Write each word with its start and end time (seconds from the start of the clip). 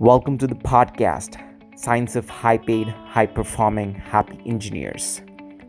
Welcome 0.00 0.36
to 0.38 0.46
the 0.46 0.54
podcast, 0.54 1.40
Science 1.74 2.16
of 2.16 2.28
High 2.28 2.58
Paid, 2.58 2.88
High 2.88 3.24
Performing, 3.24 3.94
Happy 3.94 4.38
Engineers, 4.44 5.22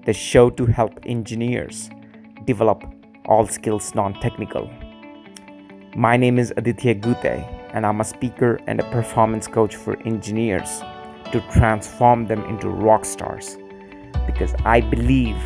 the 0.06 0.12
show 0.12 0.50
to 0.50 0.66
help 0.66 1.00
engineers 1.06 1.90
develop 2.44 2.84
all 3.24 3.48
skills 3.48 3.96
non 3.96 4.16
technical. 4.16 4.70
My 5.96 6.18
name 6.18 6.40
is 6.40 6.54
Aditya 6.58 6.96
Gute, 6.96 7.48
and 7.74 7.86
I'm 7.86 8.02
a 8.02 8.04
speaker 8.04 8.60
and 8.68 8.82
a 8.82 8.92
performance 8.92 9.48
coach 9.48 9.78
for 9.78 9.98
engineers 10.02 10.82
to 11.32 11.40
transform 11.54 12.28
them 12.28 12.44
into 12.48 12.68
rock 12.68 13.06
stars 13.06 13.58
because 14.26 14.54
I 14.66 14.82
believe 14.82 15.38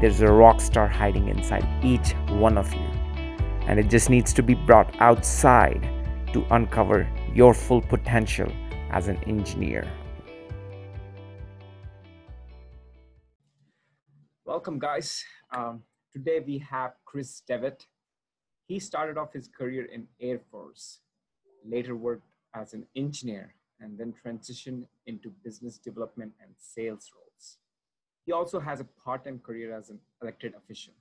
there's 0.00 0.22
a 0.22 0.32
rock 0.32 0.60
star 0.60 0.88
hiding 0.88 1.28
inside 1.28 1.64
each 1.84 2.14
one 2.30 2.58
of 2.58 2.74
you, 2.74 2.90
and 3.68 3.78
it 3.78 3.88
just 3.88 4.10
needs 4.10 4.32
to 4.32 4.42
be 4.42 4.54
brought 4.54 4.92
outside 5.00 5.88
to 6.32 6.44
uncover 6.50 7.08
your 7.38 7.54
full 7.54 7.80
potential 7.80 8.50
as 8.90 9.06
an 9.06 9.16
engineer. 9.28 9.86
Welcome, 14.44 14.80
guys. 14.80 15.24
Um, 15.54 15.84
today 16.12 16.40
we 16.44 16.58
have 16.58 16.94
Chris 17.04 17.42
Devitt. 17.46 17.86
He 18.66 18.80
started 18.80 19.16
off 19.16 19.32
his 19.32 19.46
career 19.46 19.84
in 19.84 20.08
Air 20.20 20.40
Force, 20.50 20.98
later 21.64 21.94
worked 21.94 22.26
as 22.56 22.74
an 22.74 22.84
engineer, 22.96 23.54
and 23.78 23.96
then 23.96 24.12
transitioned 24.12 24.86
into 25.06 25.32
business 25.44 25.78
development 25.78 26.32
and 26.42 26.50
sales 26.58 27.08
roles. 27.14 27.58
He 28.26 28.32
also 28.32 28.58
has 28.58 28.80
a 28.80 28.88
part-time 29.04 29.38
career 29.38 29.72
as 29.78 29.90
an 29.90 30.00
elected 30.20 30.54
official. 30.56 30.94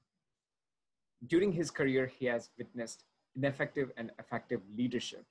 During 1.26 1.52
his 1.52 1.72
career, 1.72 2.06
he 2.06 2.28
has 2.28 2.52
witnessed 2.60 3.06
ineffective 3.36 3.90
and 3.98 4.12
effective 4.20 4.62
leadership 4.78 5.26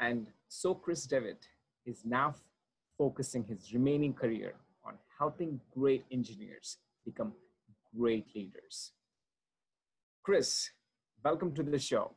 and 0.00 0.26
so 0.48 0.74
Chris 0.74 1.06
Devitt 1.06 1.46
is 1.86 2.02
now 2.04 2.34
focusing 2.98 3.44
his 3.44 3.72
remaining 3.72 4.12
career 4.12 4.54
on 4.84 4.94
helping 5.18 5.60
great 5.74 6.04
engineers 6.10 6.78
become 7.04 7.32
great 7.96 8.26
leaders. 8.34 8.92
Chris, 10.22 10.70
welcome 11.24 11.54
to 11.54 11.62
the 11.62 11.78
show. 11.78 12.12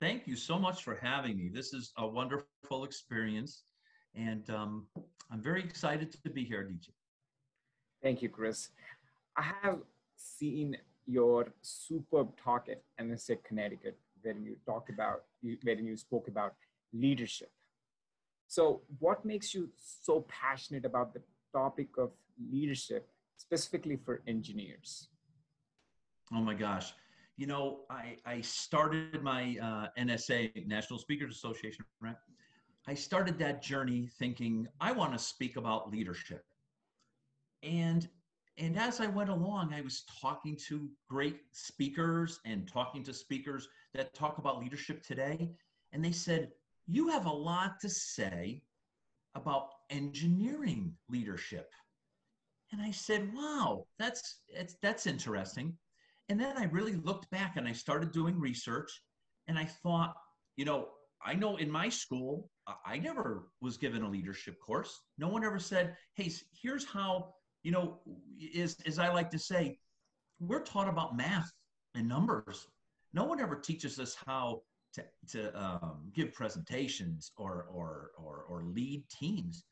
Thank 0.00 0.26
you 0.26 0.36
so 0.36 0.58
much 0.58 0.82
for 0.82 0.98
having 1.00 1.36
me. 1.36 1.50
This 1.52 1.72
is 1.72 1.92
a 1.96 2.06
wonderful 2.06 2.84
experience, 2.84 3.64
and 4.14 4.48
um, 4.50 4.86
I'm 5.30 5.40
very 5.40 5.62
excited 5.62 6.12
to 6.12 6.30
be 6.30 6.44
here, 6.44 6.64
DJ. 6.64 6.88
Thank 8.02 8.20
you, 8.20 8.28
Chris. 8.28 8.70
I 9.36 9.52
have 9.62 9.78
seen 10.16 10.76
your 11.06 11.52
superb 11.62 12.36
talk 12.36 12.68
at 12.68 12.82
NSA 13.00 13.42
Connecticut 13.44 13.98
when 14.22 14.42
you 14.42 14.56
talked 14.66 14.90
about 14.90 15.24
when 15.42 15.84
you 15.84 15.96
spoke 15.96 16.28
about 16.28 16.54
leadership. 16.92 17.50
So, 18.48 18.82
what 18.98 19.24
makes 19.24 19.54
you 19.54 19.70
so 19.76 20.26
passionate 20.28 20.84
about 20.84 21.14
the 21.14 21.22
topic 21.52 21.88
of 21.98 22.10
leadership, 22.50 23.08
specifically 23.36 23.96
for 23.96 24.22
engineers? 24.26 25.08
Oh 26.34 26.40
my 26.40 26.54
gosh. 26.54 26.92
You 27.36 27.46
know, 27.46 27.80
I, 27.90 28.16
I 28.26 28.40
started 28.42 29.22
my 29.22 29.56
uh, 29.62 29.86
NSA, 29.98 30.66
National 30.66 30.98
Speakers 30.98 31.34
Association, 31.34 31.84
right? 32.00 32.16
I 32.86 32.94
started 32.94 33.38
that 33.38 33.62
journey 33.62 34.08
thinking 34.18 34.66
I 34.80 34.92
want 34.92 35.12
to 35.12 35.18
speak 35.18 35.56
about 35.56 35.90
leadership. 35.90 36.44
And 37.62 38.08
and 38.58 38.78
as 38.78 39.00
I 39.00 39.06
went 39.06 39.30
along, 39.30 39.72
I 39.72 39.80
was 39.80 40.04
talking 40.20 40.56
to 40.68 40.88
great 41.08 41.40
speakers 41.52 42.38
and 42.44 42.68
talking 42.68 43.02
to 43.04 43.14
speakers 43.14 43.68
that 43.94 44.12
talk 44.14 44.38
about 44.38 44.60
leadership 44.60 45.02
today. 45.02 45.50
And 45.92 46.04
they 46.04 46.12
said, 46.12 46.50
You 46.86 47.08
have 47.08 47.26
a 47.26 47.32
lot 47.32 47.80
to 47.80 47.88
say 47.88 48.62
about 49.34 49.70
engineering 49.90 50.94
leadership. 51.08 51.70
And 52.72 52.82
I 52.82 52.90
said, 52.90 53.32
Wow, 53.34 53.86
that's, 53.98 54.40
that's, 54.54 54.76
that's 54.82 55.06
interesting. 55.06 55.76
And 56.28 56.38
then 56.38 56.56
I 56.56 56.64
really 56.64 56.96
looked 56.96 57.30
back 57.30 57.56
and 57.56 57.66
I 57.66 57.72
started 57.72 58.12
doing 58.12 58.38
research. 58.38 59.02
And 59.48 59.58
I 59.58 59.64
thought, 59.64 60.14
you 60.56 60.64
know, 60.64 60.88
I 61.24 61.34
know 61.34 61.56
in 61.56 61.70
my 61.70 61.88
school, 61.88 62.50
I 62.84 62.98
never 62.98 63.48
was 63.60 63.76
given 63.76 64.02
a 64.02 64.10
leadership 64.10 64.60
course. 64.60 65.00
No 65.18 65.28
one 65.28 65.44
ever 65.44 65.58
said, 65.58 65.96
Hey, 66.14 66.30
here's 66.60 66.84
how, 66.84 67.34
you 67.62 67.70
know, 67.70 68.00
is 68.38 68.76
as 68.86 68.98
I 68.98 69.12
like 69.12 69.30
to 69.30 69.38
say, 69.38 69.78
we're 70.40 70.62
taught 70.62 70.88
about 70.88 71.16
math 71.16 71.50
and 71.94 72.08
numbers 72.08 72.66
no 73.12 73.24
one 73.24 73.40
ever 73.40 73.56
teaches 73.56 73.98
us 73.98 74.16
how 74.26 74.62
to, 74.94 75.04
to 75.28 75.60
um, 75.60 76.10
give 76.14 76.32
presentations 76.32 77.32
or, 77.36 77.66
or, 77.72 78.10
or, 78.16 78.44
or 78.48 78.64
lead 78.64 79.04
teams. 79.08 79.64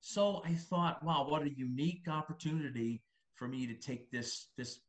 So 0.00 0.42
I 0.44 0.52
thought, 0.52 1.02
wow, 1.02 1.26
what 1.28 1.42
a 1.42 1.50
unique 1.50 2.06
opportunity 2.08 3.02
for 3.34 3.48
me 3.48 3.66
to 3.66 3.74
take 3.74 4.10
this, 4.10 4.48
this 4.56 4.80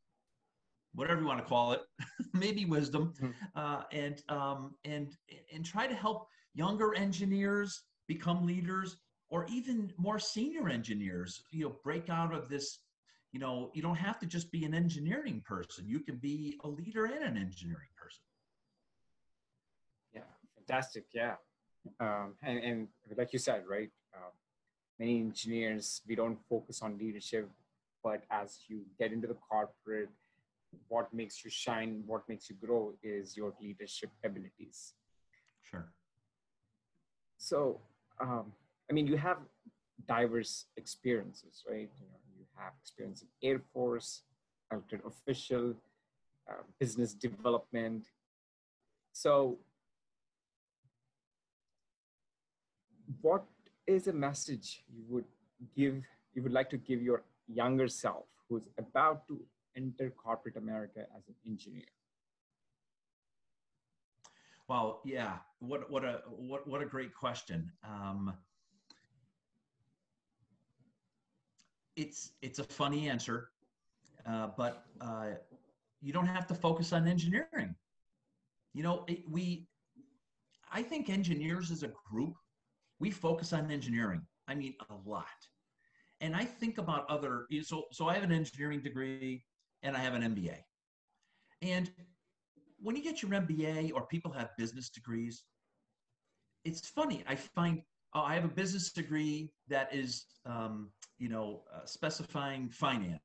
whatever 0.94 1.20
you 1.20 1.26
want 1.26 1.40
to 1.40 1.44
call 1.44 1.72
it, 1.72 1.80
maybe 2.32 2.64
wisdom, 2.64 3.12
mm-hmm. 3.20 3.58
uh, 3.58 3.82
and, 3.92 4.22
um, 4.28 4.74
and, 4.84 5.14
and 5.52 5.64
try 5.64 5.86
to 5.86 5.94
help 5.94 6.28
younger 6.54 6.94
engineers 6.94 7.82
become 8.06 8.46
leaders 8.46 8.96
or 9.30 9.46
even 9.48 9.92
more 9.96 10.18
senior 10.18 10.68
engineers, 10.68 11.42
you 11.50 11.64
know, 11.64 11.76
break 11.84 12.08
out 12.08 12.34
of 12.34 12.48
this 12.48 12.78
you 13.32 13.40
know, 13.40 13.70
you 13.74 13.82
don't 13.82 13.96
have 13.96 14.18
to 14.20 14.26
just 14.26 14.50
be 14.50 14.64
an 14.64 14.74
engineering 14.74 15.42
person. 15.46 15.86
You 15.86 16.00
can 16.00 16.16
be 16.16 16.58
a 16.64 16.68
leader 16.68 17.04
and 17.04 17.22
an 17.22 17.36
engineering 17.36 17.92
person. 17.96 18.22
Yeah, 20.14 20.22
fantastic. 20.56 21.04
Yeah. 21.12 21.34
Um, 22.00 22.34
and, 22.42 22.58
and 22.58 22.88
like 23.16 23.32
you 23.32 23.38
said, 23.38 23.64
right? 23.68 23.90
Uh, 24.14 24.30
many 24.98 25.20
engineers, 25.20 26.00
we 26.08 26.14
don't 26.14 26.38
focus 26.48 26.80
on 26.82 26.96
leadership, 26.98 27.50
but 28.02 28.24
as 28.30 28.60
you 28.68 28.82
get 28.98 29.12
into 29.12 29.26
the 29.26 29.34
corporate, 29.34 30.08
what 30.88 31.12
makes 31.12 31.44
you 31.44 31.50
shine, 31.50 32.02
what 32.06 32.28
makes 32.28 32.48
you 32.48 32.56
grow 32.56 32.94
is 33.02 33.36
your 33.36 33.52
leadership 33.60 34.10
abilities. 34.24 34.94
Sure. 35.70 35.92
So, 37.36 37.80
um, 38.20 38.52
I 38.90 38.94
mean, 38.94 39.06
you 39.06 39.16
have 39.16 39.38
diverse 40.06 40.66
experiences, 40.76 41.64
right? 41.68 41.90
You 42.00 42.06
know, 42.06 42.18
have 42.58 42.72
experience 42.80 43.22
in 43.22 43.48
Air 43.48 43.60
Force, 43.72 44.22
elected 44.70 45.00
official, 45.06 45.74
uh, 46.48 46.62
business 46.78 47.14
development. 47.14 48.06
So, 49.12 49.58
what 53.22 53.44
is 53.86 54.06
a 54.06 54.12
message 54.12 54.82
you 54.92 55.02
would 55.08 55.24
give, 55.76 56.04
you 56.34 56.42
would 56.42 56.52
like 56.52 56.70
to 56.70 56.76
give 56.76 57.02
your 57.02 57.22
younger 57.46 57.88
self 57.88 58.24
who's 58.48 58.68
about 58.78 59.26
to 59.28 59.40
enter 59.76 60.10
corporate 60.10 60.56
America 60.56 61.00
as 61.16 61.22
an 61.28 61.34
engineer? 61.46 61.90
Well, 64.68 65.00
yeah. 65.04 65.38
What 65.60 65.90
what 65.90 66.04
a 66.04 66.20
what 66.28 66.68
what 66.68 66.82
a 66.82 66.84
great 66.84 67.14
question. 67.14 67.72
Um, 67.82 68.34
it's 71.98 72.32
it's 72.40 72.60
a 72.60 72.64
funny 72.64 73.08
answer, 73.08 73.50
uh, 74.24 74.48
but 74.56 74.84
uh, 75.00 75.30
you 76.00 76.12
don't 76.12 76.26
have 76.26 76.46
to 76.46 76.54
focus 76.54 76.92
on 76.92 77.08
engineering. 77.08 77.74
You 78.72 78.84
know, 78.84 79.04
it, 79.08 79.28
we, 79.28 79.66
I 80.72 80.82
think 80.82 81.10
engineers 81.10 81.70
as 81.72 81.82
a 81.82 81.90
group, 82.10 82.34
we 83.00 83.10
focus 83.10 83.52
on 83.52 83.70
engineering. 83.70 84.22
I 84.46 84.54
mean, 84.54 84.74
a 84.88 85.08
lot. 85.08 85.26
And 86.20 86.36
I 86.36 86.44
think 86.44 86.78
about 86.78 87.10
other. 87.10 87.46
So 87.62 87.84
so 87.92 88.08
I 88.08 88.14
have 88.14 88.22
an 88.22 88.32
engineering 88.32 88.80
degree 88.80 89.44
and 89.82 89.96
I 89.96 90.00
have 90.00 90.14
an 90.14 90.22
MBA. 90.22 90.58
And 91.62 91.90
when 92.80 92.94
you 92.94 93.02
get 93.02 93.22
your 93.22 93.32
MBA 93.32 93.92
or 93.92 94.06
people 94.06 94.30
have 94.32 94.50
business 94.56 94.88
degrees, 94.88 95.42
it's 96.64 96.88
funny. 96.88 97.24
I 97.26 97.34
find 97.34 97.82
oh, 98.14 98.22
I 98.22 98.34
have 98.34 98.44
a 98.44 98.48
business 98.48 98.92
degree 98.92 99.50
that 99.68 99.94
is, 99.94 100.26
um, 100.46 100.90
you 101.18 101.28
know, 101.28 101.62
uh, 101.74 101.84
specifying 101.84 102.68
finance 102.68 103.20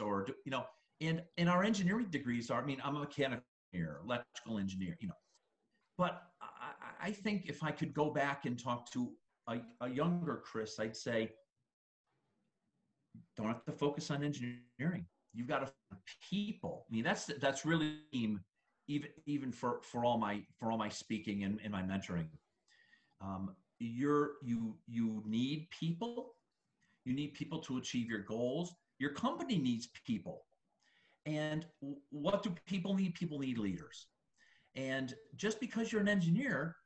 or, 0.00 0.26
you 0.44 0.50
know, 0.50 0.64
and, 1.00 1.22
and 1.38 1.48
our 1.48 1.62
engineering 1.62 2.08
degrees 2.10 2.50
are, 2.50 2.62
I 2.62 2.66
mean, 2.66 2.80
I'm 2.84 2.96
a 2.96 3.00
mechanical 3.00 3.44
engineer, 3.72 4.00
electrical 4.04 4.58
engineer, 4.58 4.96
you 5.00 5.08
know, 5.08 5.14
but 5.98 6.22
I, 6.40 7.08
I 7.08 7.10
think 7.10 7.46
if 7.46 7.62
I 7.62 7.70
could 7.70 7.94
go 7.94 8.10
back 8.10 8.46
and 8.46 8.58
talk 8.58 8.90
to 8.92 9.12
a, 9.48 9.60
a 9.80 9.88
younger 9.88 10.42
Chris, 10.44 10.78
I'd 10.78 10.96
say, 10.96 11.30
don't 13.36 13.46
have 13.46 13.64
to 13.64 13.72
focus 13.72 14.10
on 14.10 14.22
engineering. 14.22 15.06
You've 15.32 15.48
got 15.48 15.66
to 15.66 15.72
people. 16.30 16.86
I 16.90 16.94
mean, 16.94 17.04
that's 17.04 17.26
that's 17.40 17.64
really 17.64 17.98
even 18.12 18.40
even 19.26 19.52
for 19.52 19.80
for 19.82 20.04
all 20.04 20.18
my 20.18 20.42
for 20.58 20.70
all 20.70 20.78
my 20.78 20.88
speaking 20.88 21.44
and, 21.44 21.60
and 21.62 21.72
my 21.72 21.82
mentoring. 21.82 22.28
Um, 23.20 23.54
you're 23.78 24.32
you 24.42 24.76
you 24.86 25.22
need 25.26 25.68
people 25.70 26.34
you 27.04 27.12
need 27.12 27.34
people 27.34 27.58
to 27.58 27.78
achieve 27.78 28.08
your 28.08 28.22
goals 28.22 28.74
your 28.98 29.10
company 29.10 29.58
needs 29.58 29.88
people 30.06 30.44
and 31.26 31.66
what 32.10 32.42
do 32.42 32.54
people 32.66 32.94
need 32.94 33.14
people 33.14 33.38
need 33.38 33.58
leaders 33.58 34.06
and 34.76 35.14
just 35.34 35.58
because 35.58 35.90
you're 35.90 36.02
an 36.02 36.08
engineer 36.08 36.76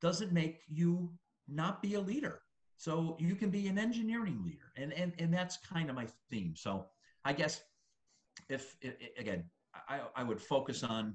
doesn't 0.00 0.32
make 0.32 0.60
you 0.68 1.12
not 1.48 1.82
be 1.82 1.94
a 1.94 2.00
leader. 2.00 2.40
So 2.76 3.16
you 3.20 3.34
can 3.34 3.50
be 3.50 3.68
an 3.68 3.78
engineering 3.78 4.42
leader. 4.44 4.72
And, 4.76 4.92
and, 4.92 5.12
and 5.18 5.32
that's 5.32 5.58
kind 5.58 5.90
of 5.90 5.96
my 5.96 6.06
theme. 6.30 6.54
So 6.56 6.86
I 7.24 7.32
guess 7.32 7.62
if, 8.48 8.76
again, 9.18 9.44
I, 9.88 10.00
I 10.16 10.22
would 10.22 10.40
focus 10.40 10.82
on 10.82 11.14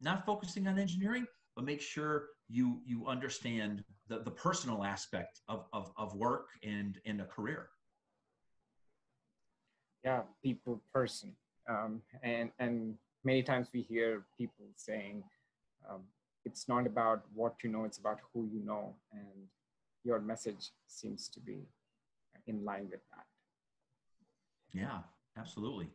not 0.00 0.26
focusing 0.26 0.66
on 0.66 0.78
engineering, 0.78 1.26
but 1.54 1.64
make 1.64 1.80
sure 1.80 2.30
you 2.48 2.80
you 2.84 3.06
understand 3.06 3.84
the, 4.08 4.18
the 4.20 4.30
personal 4.30 4.84
aspect 4.84 5.40
of, 5.48 5.66
of, 5.72 5.92
of 5.96 6.14
work 6.14 6.48
and, 6.62 6.98
and 7.06 7.20
a 7.20 7.24
career. 7.24 7.68
Yeah, 10.04 10.22
people 10.42 10.82
person. 10.92 11.32
Um, 11.68 12.02
and, 12.22 12.50
and 12.58 12.96
many 13.24 13.42
times 13.42 13.68
we 13.72 13.80
hear 13.80 14.26
people 14.36 14.66
saying, 14.76 15.24
um, 15.90 16.02
it's 16.44 16.68
not 16.68 16.86
about 16.86 17.22
what 17.32 17.54
you 17.62 17.70
know, 17.70 17.84
it's 17.84 17.96
about 17.96 18.18
who 18.32 18.46
you 18.52 18.60
know. 18.62 18.94
And 19.12 19.48
your 20.04 20.20
message 20.20 20.72
seems 20.86 21.28
to 21.28 21.40
be 21.40 21.60
in 22.46 22.64
line 22.64 22.88
with 22.90 23.00
that. 23.10 23.24
Yeah, 24.78 24.98
absolutely. 25.38 25.88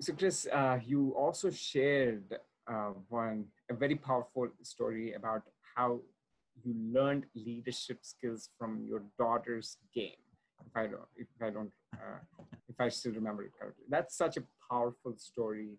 So, 0.00 0.14
Chris, 0.14 0.48
uh, 0.50 0.80
you 0.84 1.10
also 1.10 1.50
shared 1.50 2.34
uh, 2.70 2.92
one 3.08 3.46
a 3.70 3.74
very 3.74 3.96
powerful 3.96 4.48
story 4.62 5.14
about 5.14 5.42
how 5.74 6.00
you 6.62 6.74
learned 6.92 7.24
leadership 7.34 7.98
skills 8.02 8.50
from 8.58 8.84
your 8.86 9.02
daughter's 9.18 9.78
game. 9.94 10.20
If 10.66 10.76
I 10.76 10.86
don't, 10.86 11.08
if 11.16 11.26
I 11.42 11.50
don't, 11.50 11.72
uh, 11.94 12.20
if 12.68 12.80
I 12.80 12.88
still 12.88 13.12
remember 13.12 13.42
it 13.44 13.52
correctly, 13.58 13.84
that's 13.88 14.16
such 14.16 14.36
a 14.36 14.42
powerful 14.70 15.14
story, 15.16 15.78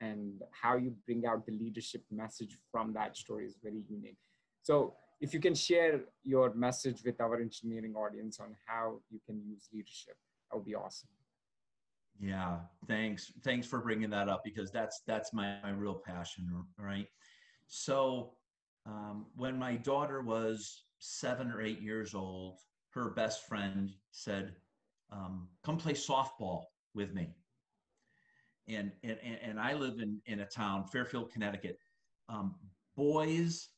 and 0.00 0.40
how 0.62 0.76
you 0.76 0.94
bring 1.04 1.26
out 1.26 1.44
the 1.46 1.52
leadership 1.52 2.02
message 2.10 2.56
from 2.70 2.92
that 2.94 3.16
story 3.16 3.44
is 3.44 3.56
very 3.62 3.82
unique. 3.88 4.18
So, 4.62 4.94
if 5.20 5.34
you 5.34 5.40
can 5.40 5.54
share 5.54 6.00
your 6.24 6.54
message 6.54 7.02
with 7.04 7.20
our 7.20 7.40
engineering 7.40 7.94
audience 7.94 8.40
on 8.40 8.56
how 8.66 9.00
you 9.10 9.20
can 9.26 9.42
use 9.44 9.68
leadership, 9.72 10.16
that 10.50 10.56
would 10.56 10.64
be 10.64 10.74
awesome. 10.74 11.08
Yeah, 12.20 12.58
thanks. 12.86 13.32
Thanks 13.42 13.66
for 13.66 13.80
bringing 13.80 14.10
that 14.10 14.28
up 14.28 14.42
because 14.44 14.70
that's 14.70 15.00
that's 15.06 15.32
my, 15.32 15.56
my 15.62 15.70
real 15.70 15.94
passion, 15.94 16.64
right? 16.78 17.06
So, 17.66 18.32
um, 18.84 19.26
when 19.36 19.58
my 19.58 19.76
daughter 19.76 20.20
was 20.20 20.84
seven 20.98 21.50
or 21.50 21.62
eight 21.62 21.80
years 21.80 22.14
old, 22.14 22.58
her 22.90 23.10
best 23.10 23.48
friend 23.48 23.90
said, 24.10 24.54
um, 25.10 25.48
"Come 25.64 25.78
play 25.78 25.94
softball 25.94 26.64
with 26.94 27.14
me." 27.14 27.34
And 28.68 28.92
and 29.02 29.18
and 29.42 29.58
I 29.58 29.72
live 29.72 29.98
in 30.00 30.20
in 30.26 30.40
a 30.40 30.46
town, 30.46 30.84
Fairfield, 30.84 31.32
Connecticut. 31.32 31.78
Um, 32.28 32.54
boys 32.96 33.70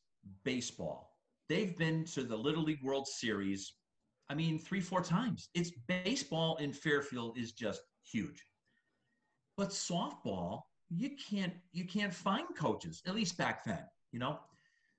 baseball. 0.44 1.16
They've 1.48 1.76
been 1.76 2.04
to 2.06 2.22
the 2.22 2.36
Little 2.36 2.64
League 2.64 2.82
World 2.82 3.06
Series. 3.06 3.74
I 4.28 4.34
mean, 4.34 4.58
three, 4.58 4.80
four 4.80 5.02
times. 5.02 5.48
It's 5.54 5.72
baseball 5.86 6.56
in 6.56 6.72
Fairfield 6.72 7.38
is 7.38 7.52
just 7.52 7.82
huge. 8.12 8.44
But 9.56 9.70
softball, 9.70 10.62
you 10.88 11.10
can't 11.16 11.54
you 11.72 11.84
can't 11.84 12.12
find 12.12 12.46
coaches, 12.56 13.02
at 13.06 13.14
least 13.14 13.36
back 13.38 13.64
then, 13.64 13.84
you 14.12 14.18
know. 14.18 14.38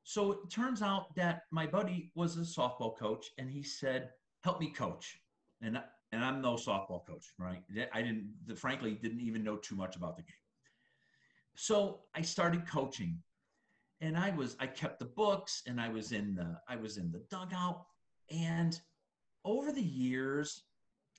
So 0.03 0.31
it 0.31 0.49
turns 0.49 0.81
out 0.81 1.15
that 1.15 1.43
my 1.51 1.65
buddy 1.65 2.11
was 2.15 2.37
a 2.37 2.41
softball 2.41 2.97
coach 2.97 3.27
and 3.37 3.49
he 3.49 3.63
said, 3.63 4.11
"Help 4.43 4.59
me 4.59 4.69
coach." 4.69 5.19
And 5.61 5.81
and 6.11 6.23
I'm 6.23 6.41
no 6.41 6.55
softball 6.55 7.05
coach, 7.05 7.33
right? 7.39 7.63
I 7.93 8.01
didn't 8.01 8.33
frankly 8.55 8.91
didn't 9.01 9.21
even 9.21 9.43
know 9.43 9.57
too 9.57 9.75
much 9.75 9.95
about 9.95 10.17
the 10.17 10.23
game. 10.23 10.43
So 11.55 12.01
I 12.15 12.21
started 12.21 12.67
coaching. 12.67 13.21
And 14.01 14.17
I 14.17 14.31
was 14.31 14.57
I 14.59 14.67
kept 14.67 14.99
the 14.99 15.05
books 15.05 15.63
and 15.65 15.79
I 15.79 15.87
was 15.87 16.11
in 16.11 16.35
the 16.35 16.59
I 16.67 16.75
was 16.75 16.97
in 16.97 17.09
the 17.09 17.23
dugout 17.29 17.85
and 18.29 18.79
over 19.45 19.71
the 19.71 19.81
years 19.81 20.63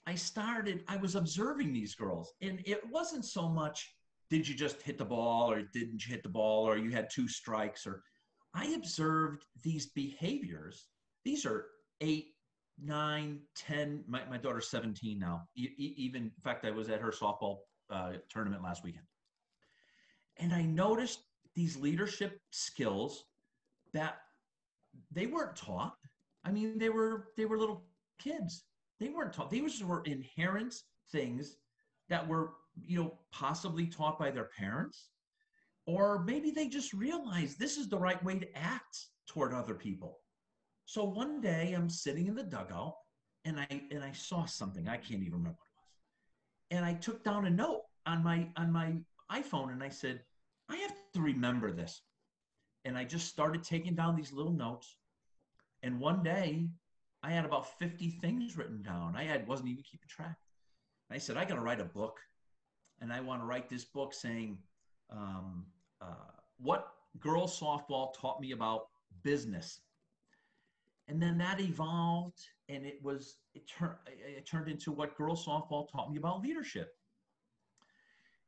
I 0.06 0.14
started, 0.14 0.84
I 0.88 0.96
was 0.96 1.14
observing 1.14 1.72
these 1.72 1.94
girls, 1.94 2.34
and 2.42 2.60
it 2.66 2.82
wasn't 2.90 3.24
so 3.24 3.48
much 3.48 3.94
did 4.30 4.48
you 4.48 4.54
just 4.54 4.82
hit 4.82 4.98
the 4.98 5.04
ball 5.04 5.50
or 5.50 5.62
didn't 5.62 6.04
you 6.06 6.12
hit 6.12 6.22
the 6.22 6.28
ball 6.28 6.66
or 6.68 6.76
you 6.76 6.90
had 6.90 7.08
two 7.10 7.28
strikes 7.28 7.86
or 7.86 8.02
I 8.54 8.66
observed 8.68 9.44
these 9.62 9.86
behaviors. 9.86 10.86
These 11.24 11.44
are 11.44 11.66
eight, 12.00 12.34
nine, 12.80 13.40
ten. 13.56 14.04
My, 14.06 14.22
my 14.30 14.38
daughter's 14.38 14.68
17 14.68 15.18
now. 15.18 15.42
E- 15.56 15.74
even, 15.76 16.24
in 16.24 16.42
fact, 16.42 16.64
I 16.64 16.70
was 16.70 16.88
at 16.88 17.00
her 17.00 17.10
softball 17.10 17.58
uh, 17.90 18.12
tournament 18.28 18.62
last 18.62 18.84
weekend. 18.84 19.04
And 20.38 20.54
I 20.54 20.62
noticed 20.62 21.20
these 21.54 21.76
leadership 21.76 22.40
skills 22.50 23.24
that 23.92 24.18
they 25.10 25.26
weren't 25.26 25.56
taught. 25.56 25.96
I 26.44 26.50
mean, 26.50 26.78
they 26.78 26.88
were 26.90 27.28
they 27.36 27.46
were 27.46 27.58
little 27.58 27.84
kids. 28.18 28.64
They 29.00 29.08
weren't 29.08 29.32
taught. 29.32 29.50
These 29.50 29.82
were 29.82 30.02
inherent 30.04 30.74
things 31.10 31.56
that 32.08 32.26
were, 32.26 32.52
you 32.86 33.02
know, 33.02 33.18
possibly 33.32 33.86
taught 33.86 34.18
by 34.18 34.30
their 34.30 34.50
parents, 34.56 35.08
or 35.86 36.24
maybe 36.24 36.50
they 36.50 36.68
just 36.68 36.92
realized 36.92 37.58
this 37.58 37.76
is 37.76 37.88
the 37.88 37.98
right 37.98 38.22
way 38.24 38.38
to 38.38 38.58
act 38.58 39.08
toward 39.26 39.52
other 39.52 39.74
people. 39.74 40.18
So 40.86 41.04
one 41.04 41.40
day 41.40 41.72
I'm 41.72 41.88
sitting 41.88 42.26
in 42.26 42.34
the 42.34 42.42
dugout 42.42 42.94
and 43.44 43.58
I 43.58 43.82
and 43.90 44.02
I 44.02 44.12
saw 44.12 44.44
something. 44.44 44.88
I 44.88 44.96
can't 44.96 45.22
even 45.22 45.32
remember 45.32 45.58
what 45.58 45.68
it 45.68 45.80
was. 45.80 46.76
And 46.76 46.84
I 46.84 46.94
took 46.94 47.24
down 47.24 47.46
a 47.46 47.50
note 47.50 47.82
on 48.06 48.22
my 48.22 48.48
on 48.56 48.70
my 48.72 48.94
iPhone 49.30 49.72
and 49.72 49.82
I 49.82 49.88
said, 49.88 50.22
I 50.68 50.76
have 50.76 50.94
to 51.14 51.20
remember 51.20 51.72
this. 51.72 52.02
And 52.84 52.98
I 52.98 53.04
just 53.04 53.28
started 53.28 53.62
taking 53.62 53.94
down 53.94 54.16
these 54.16 54.32
little 54.32 54.52
notes. 54.52 54.96
And 55.82 56.00
one 56.00 56.22
day 56.22 56.68
I 57.24 57.30
had 57.30 57.46
about 57.46 57.78
50 57.78 58.10
things 58.10 58.54
written 58.54 58.82
down. 58.82 59.16
I 59.16 59.24
had 59.24 59.48
wasn't 59.48 59.70
even 59.70 59.82
keeping 59.82 60.08
track. 60.08 60.36
I 61.10 61.16
said, 61.16 61.38
I 61.38 61.46
got 61.46 61.54
to 61.54 61.62
write 61.62 61.80
a 61.80 61.84
book, 61.84 62.20
and 63.00 63.10
I 63.10 63.20
want 63.20 63.40
to 63.40 63.46
write 63.46 63.70
this 63.70 63.84
book 63.84 64.12
saying 64.12 64.58
um, 65.10 65.64
uh, 66.02 66.32
what 66.58 66.88
girls 67.20 67.58
softball 67.58 68.12
taught 68.12 68.40
me 68.40 68.52
about 68.52 68.88
business. 69.22 69.80
And 71.08 71.20
then 71.20 71.38
that 71.38 71.60
evolved, 71.60 72.40
and 72.68 72.84
it 72.84 72.98
was 73.02 73.36
it 73.54 73.66
turned 73.68 73.96
it 74.06 74.46
turned 74.46 74.68
into 74.68 74.92
what 74.92 75.16
girls 75.16 75.46
softball 75.46 75.90
taught 75.90 76.10
me 76.10 76.18
about 76.18 76.42
leadership. 76.42 76.94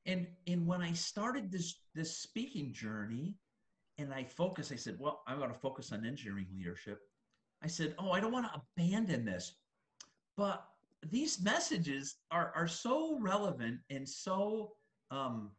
And 0.05 0.27
and 0.47 0.67
when 0.67 0.83
I 0.83 0.93
started 0.93 1.51
this 1.51 1.77
this 1.95 2.19
speaking 2.19 2.75
journey, 2.75 3.37
and 3.97 4.13
I 4.13 4.25
focused, 4.25 4.71
I 4.71 4.77
said, 4.77 4.97
well, 4.99 5.23
I'm 5.27 5.39
going 5.39 5.53
to 5.53 5.59
focus 5.59 5.93
on 5.93 6.05
engineering 6.05 6.47
leadership 6.55 7.01
I 7.63 7.67
said, 7.67 7.95
Oh, 7.99 8.11
I 8.11 8.21
don't 8.21 8.33
want 8.33 8.47
to 8.47 8.63
abandon 8.77 9.25
this. 9.25 9.57
But 10.37 10.67
these 11.11 11.41
messages 11.41 12.17
are, 12.31 12.53
are 12.55 12.69
so 12.69 13.19
relevant 13.21 13.79
and 13.91 14.09
so, 14.09 14.73
um, 15.11 15.51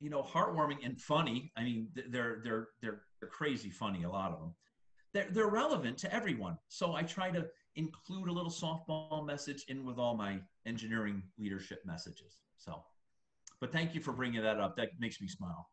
you 0.00 0.10
know, 0.10 0.22
heartwarming 0.22 0.84
and 0.84 1.00
funny. 1.00 1.52
I 1.56 1.64
mean, 1.64 1.88
they're, 1.94 2.40
they're, 2.42 2.68
they're, 2.80 3.02
they're 3.20 3.28
crazy 3.28 3.70
funny, 3.70 4.04
a 4.04 4.10
lot 4.10 4.32
of 4.32 4.40
them. 4.40 4.54
They're, 5.12 5.28
they're 5.30 5.48
relevant 5.48 5.98
to 5.98 6.14
everyone. 6.14 6.58
So 6.68 6.94
I 6.94 7.02
try 7.02 7.30
to 7.30 7.46
include 7.76 8.28
a 8.28 8.32
little 8.32 8.50
softball 8.50 9.26
message 9.26 9.64
in 9.68 9.84
with 9.84 9.98
all 9.98 10.16
my 10.16 10.38
engineering 10.66 11.22
leadership 11.38 11.82
messages. 11.84 12.40
So, 12.56 12.82
but 13.60 13.72
thank 13.72 13.94
you 13.94 14.00
for 14.00 14.12
bringing 14.12 14.42
that 14.42 14.58
up. 14.58 14.76
That 14.76 14.90
makes 14.98 15.20
me 15.20 15.28
smile. 15.28 15.68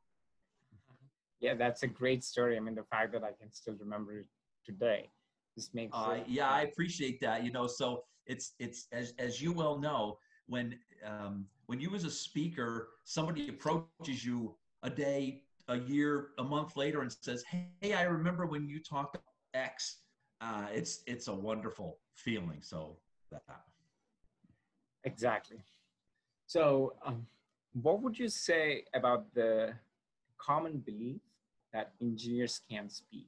Yeah, 1.39 1.53
that's 1.53 1.83
a 1.83 1.87
great 1.87 2.23
story. 2.23 2.57
I 2.57 2.59
mean, 2.59 2.75
the 2.75 2.83
fact 2.83 3.13
that 3.13 3.23
I 3.23 3.31
can 3.39 3.51
still 3.51 3.75
remember 3.79 4.19
it 4.19 4.25
today 4.65 5.11
just 5.57 5.73
makes 5.73 5.95
uh, 5.97 6.17
yeah 6.27 6.49
i 6.49 6.61
appreciate 6.61 7.19
that 7.19 7.43
you 7.43 7.51
know 7.51 7.65
so 7.65 8.03
it's 8.25 8.53
it's 8.59 8.87
as 8.91 9.13
as 9.17 9.41
you 9.41 9.51
well 9.51 9.77
know 9.79 10.17
when 10.47 10.77
um, 11.05 11.45
when 11.65 11.79
you 11.79 11.93
as 11.95 12.03
a 12.03 12.11
speaker 12.11 12.89
somebody 13.03 13.49
approaches 13.49 14.23
you 14.23 14.55
a 14.83 14.89
day 14.89 15.41
a 15.69 15.77
year 15.77 16.29
a 16.37 16.43
month 16.43 16.77
later 16.77 17.01
and 17.01 17.11
says 17.21 17.43
hey 17.81 17.93
i 17.93 18.03
remember 18.03 18.45
when 18.45 18.67
you 18.67 18.79
talked 18.79 19.17
x. 19.57 19.97
Uh, 20.39 20.67
it's 20.71 21.01
it's 21.07 21.27
a 21.27 21.33
wonderful 21.33 21.97
feeling 22.13 22.59
so 22.61 22.97
that. 23.31 23.41
Exactly. 25.03 25.57
So 26.45 26.93
um, 27.05 27.25
what 27.81 28.01
would 28.01 28.17
you 28.17 28.29
say 28.29 28.83
about 28.93 29.33
the 29.33 29.73
common 30.37 30.77
belief 30.79 31.21
that 31.73 31.93
engineers 32.01 32.61
can't 32.69 32.91
speak 32.91 33.27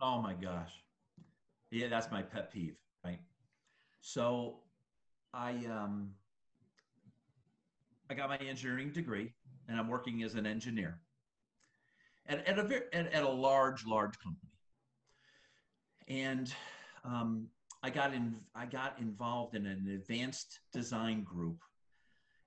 Oh 0.00 0.20
my 0.20 0.34
gosh. 0.34 0.72
Yeah, 1.70 1.88
that's 1.88 2.10
my 2.10 2.22
pet 2.22 2.52
peeve, 2.52 2.76
right? 3.04 3.20
So 4.00 4.60
I 5.34 5.50
um 5.70 6.10
I 8.08 8.14
got 8.14 8.28
my 8.28 8.36
engineering 8.36 8.90
degree 8.90 9.32
and 9.68 9.78
I'm 9.78 9.88
working 9.88 10.22
as 10.22 10.34
an 10.34 10.46
engineer 10.46 11.00
at, 12.28 12.46
at 12.46 12.58
a 12.58 12.62
very, 12.62 12.82
at, 12.92 13.12
at 13.12 13.22
a 13.22 13.28
large, 13.28 13.84
large 13.86 14.18
company. 14.18 14.52
And 16.08 16.52
um, 17.04 17.48
I 17.82 17.90
got 17.90 18.14
in 18.14 18.36
I 18.54 18.66
got 18.66 18.98
involved 19.00 19.54
in 19.54 19.66
an 19.66 19.88
advanced 19.94 20.60
design 20.72 21.24
group. 21.24 21.58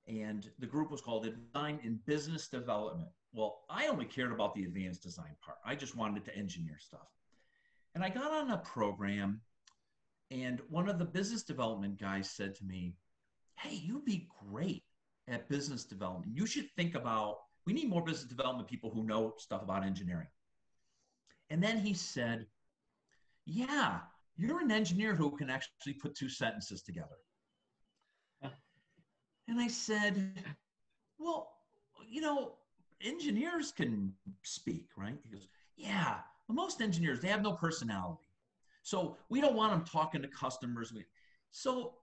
And 0.08 0.50
the 0.58 0.66
group 0.66 0.90
was 0.90 1.02
called 1.02 1.24
Design 1.54 1.80
in 1.84 2.00
Business 2.08 2.48
Development. 2.48 3.10
well, 3.32 3.62
I 3.70 3.88
only 3.88 4.06
cared 4.06 4.32
about 4.32 4.56
the 4.56 4.64
advanced 4.64 5.04
design 5.04 5.36
part. 5.46 5.60
I 5.64 5.76
just 5.76 5.96
wanted 5.96 6.26
to 6.26 6.36
engineer 6.36 6.78
stuff. 6.80 7.08
And 7.96 8.04
I 8.04 8.10
got 8.10 8.32
on 8.32 8.52
a 8.52 8.58
program, 8.58 9.42
and 10.32 10.62
one 10.70 10.90
of 10.90 11.00
the 11.00 11.06
business 11.06 11.44
development 11.44 12.00
guys 12.00 12.30
said 12.30 12.56
to 12.56 12.66
me, 12.66 12.94
Hey, 13.58 13.76
you'd 13.76 14.06
be 14.06 14.30
great 14.50 14.84
at 15.28 15.50
business 15.50 15.84
development. 15.84 16.36
You 16.36 16.46
should 16.46 16.70
think 16.76 16.96
about, 16.96 17.40
we 17.66 17.74
need 17.74 17.90
more 17.90 18.04
business 18.04 18.30
development 18.30 18.70
people 18.70 18.90
who 18.90 19.04
know 19.04 19.34
stuff 19.38 19.62
about 19.62 19.84
engineering. 19.84 20.28
And 21.50 21.62
then 21.62 21.78
he 21.78 21.94
said, 21.94 22.46
Yeah, 23.46 24.00
you're 24.38 24.62
an 24.62 24.72
engineer 24.72 25.16
who 25.16 25.36
can 25.36 25.50
actually 25.50 25.94
put 25.94 26.16
two 26.16 26.30
sentences 26.30 26.82
together. 26.82 27.18
And 29.50 29.60
I 29.60 29.68
said, 29.68 30.44
Well, 31.18 31.52
you 32.08 32.22
know, 32.22 32.54
engineers 33.02 33.72
can 33.72 34.14
speak, 34.44 34.86
right? 34.96 35.18
He 35.24 35.30
goes, 35.36 35.48
Yeah, 36.50 36.56
most 36.56 36.82
engineers, 36.82 37.22
they 37.22 37.28
have 37.30 37.42
no 37.42 37.54
personality. 37.54 38.24
So 38.84 39.18
we 39.30 39.42
don't 39.42 39.56
want 39.56 39.72
them 39.72 39.84
talking 39.86 40.22
to 40.22 40.28
customers. 40.28 40.94
So 41.52 41.94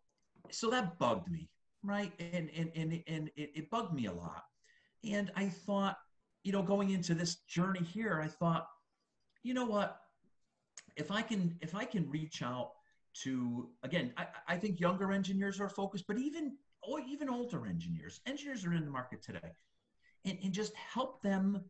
so 0.50 0.70
that 0.70 0.98
bugged 0.98 1.30
me, 1.30 1.48
right? 1.82 2.12
And 2.18 2.50
and 2.56 2.70
and, 2.74 3.02
and 3.06 3.30
it, 3.36 3.50
it 3.54 3.70
bugged 3.70 3.94
me 3.94 4.06
a 4.06 4.12
lot. 4.12 4.44
And 5.08 5.30
I 5.36 5.48
thought, 5.48 5.98
you 6.44 6.52
know, 6.52 6.62
going 6.62 6.90
into 6.90 7.14
this 7.14 7.36
journey 7.48 7.82
here, 7.82 8.20
I 8.22 8.28
thought, 8.28 8.68
you 9.42 9.54
know 9.54 9.66
what? 9.66 10.00
If 10.96 11.10
I 11.10 11.22
can 11.22 11.56
if 11.60 11.74
I 11.74 11.84
can 11.84 12.08
reach 12.10 12.42
out 12.42 12.72
to 13.22 13.70
again, 13.82 14.12
I, 14.16 14.26
I 14.48 14.56
think 14.56 14.80
younger 14.80 15.12
engineers 15.12 15.60
are 15.60 15.68
focused, 15.68 16.06
but 16.06 16.18
even 16.18 16.56
or 16.82 17.00
even 17.00 17.28
older 17.28 17.66
engineers, 17.66 18.20
engineers 18.26 18.64
are 18.64 18.74
in 18.74 18.84
the 18.84 18.90
market 18.90 19.22
today, 19.22 19.52
and, 20.24 20.38
and 20.44 20.52
just 20.52 20.74
help 20.74 21.22
them 21.22 21.64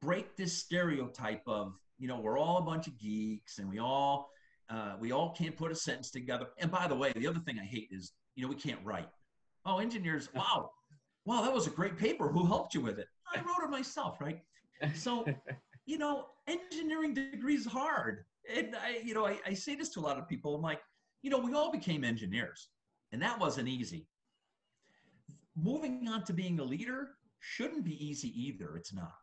break 0.00 0.36
this 0.36 0.56
stereotype 0.56 1.42
of 1.46 1.74
you 1.98 2.08
know 2.08 2.20
we're 2.20 2.38
all 2.38 2.58
a 2.58 2.62
bunch 2.62 2.86
of 2.86 2.98
geeks 2.98 3.58
and 3.58 3.68
we 3.68 3.78
all 3.78 4.30
uh, 4.70 4.94
we 4.98 5.12
all 5.12 5.30
can't 5.30 5.56
put 5.56 5.70
a 5.70 5.74
sentence 5.74 6.10
together. 6.10 6.46
And 6.58 6.70
by 6.70 6.88
the 6.88 6.94
way, 6.94 7.12
the 7.14 7.26
other 7.26 7.40
thing 7.40 7.58
I 7.58 7.64
hate 7.64 7.88
is 7.90 8.12
you 8.34 8.42
know 8.42 8.48
we 8.48 8.56
can't 8.56 8.80
write. 8.84 9.08
Oh, 9.66 9.78
engineers, 9.78 10.28
wow, 10.34 10.70
wow, 11.24 11.42
that 11.42 11.52
was 11.52 11.66
a 11.66 11.70
great 11.70 11.96
paper. 11.96 12.28
Who 12.28 12.46
helped 12.46 12.74
you 12.74 12.80
with 12.80 12.98
it? 12.98 13.08
I 13.34 13.38
wrote 13.38 13.64
it 13.64 13.70
myself, 13.70 14.20
right? 14.20 14.40
So 14.94 15.24
you 15.86 15.98
know, 15.98 16.26
engineering 16.46 17.14
degrees 17.14 17.66
hard. 17.66 18.24
And 18.54 18.74
I, 18.76 19.00
you 19.02 19.14
know, 19.14 19.26
I, 19.26 19.38
I 19.46 19.54
say 19.54 19.74
this 19.74 19.88
to 19.90 20.00
a 20.00 20.02
lot 20.02 20.18
of 20.18 20.28
people. 20.28 20.54
I'm 20.54 20.62
like, 20.62 20.80
you 21.22 21.30
know, 21.30 21.38
we 21.38 21.54
all 21.54 21.72
became 21.72 22.04
engineers, 22.04 22.68
and 23.12 23.22
that 23.22 23.38
wasn't 23.38 23.68
easy. 23.68 24.06
Moving 25.56 26.06
on 26.08 26.24
to 26.24 26.32
being 26.32 26.58
a 26.58 26.64
leader 26.64 27.10
shouldn't 27.40 27.84
be 27.84 28.04
easy 28.04 28.28
either. 28.40 28.76
It's 28.76 28.92
not. 28.92 29.14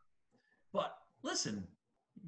But 0.73 0.95
listen, 1.23 1.67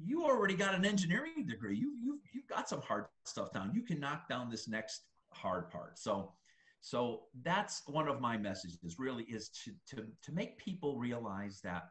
you 0.02 0.24
already 0.24 0.54
got 0.54 0.74
an 0.74 0.84
engineering 0.84 1.46
degree. 1.46 1.76
You 1.76 1.92
you 2.02 2.20
you've 2.32 2.46
got 2.46 2.68
some 2.68 2.80
hard 2.82 3.06
stuff 3.24 3.52
down. 3.52 3.72
You 3.74 3.82
can 3.82 4.00
knock 4.00 4.28
down 4.28 4.50
this 4.50 4.68
next 4.68 5.02
hard 5.32 5.70
part. 5.70 5.98
So 5.98 6.32
so 6.80 7.22
that's 7.42 7.82
one 7.86 8.08
of 8.08 8.20
my 8.20 8.36
messages 8.36 8.96
really 8.98 9.24
is 9.24 9.48
to 9.64 9.72
to 9.94 10.06
to 10.22 10.32
make 10.32 10.58
people 10.58 10.98
realize 10.98 11.60
that 11.62 11.84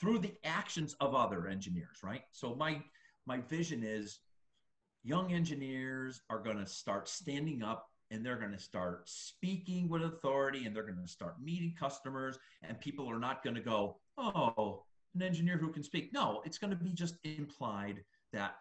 through 0.00 0.18
the 0.18 0.34
actions 0.44 0.96
of 1.00 1.14
other 1.14 1.46
engineers, 1.46 1.98
right? 2.02 2.22
So 2.32 2.54
my 2.54 2.82
my 3.26 3.38
vision 3.38 3.82
is 3.84 4.18
young 5.02 5.32
engineers 5.32 6.20
are 6.30 6.40
going 6.40 6.58
to 6.58 6.66
start 6.66 7.08
standing 7.08 7.62
up 7.62 7.88
and 8.10 8.24
they're 8.24 8.38
going 8.38 8.52
to 8.52 8.58
start 8.58 9.08
speaking 9.08 9.88
with 9.88 10.02
authority 10.02 10.66
and 10.66 10.74
they're 10.74 10.82
going 10.82 11.00
to 11.00 11.08
start 11.08 11.42
meeting 11.42 11.74
customers 11.78 12.38
and 12.62 12.80
people 12.80 13.08
are 13.08 13.18
not 13.18 13.42
going 13.42 13.54
to 13.56 13.62
go, 13.62 13.98
"Oh, 14.18 14.84
an 15.14 15.22
engineer 15.22 15.56
who 15.58 15.68
can 15.68 15.82
speak." 15.82 16.12
No, 16.12 16.42
it's 16.44 16.58
going 16.58 16.70
to 16.70 16.76
be 16.76 16.90
just 16.90 17.16
implied 17.24 18.04
that 18.32 18.56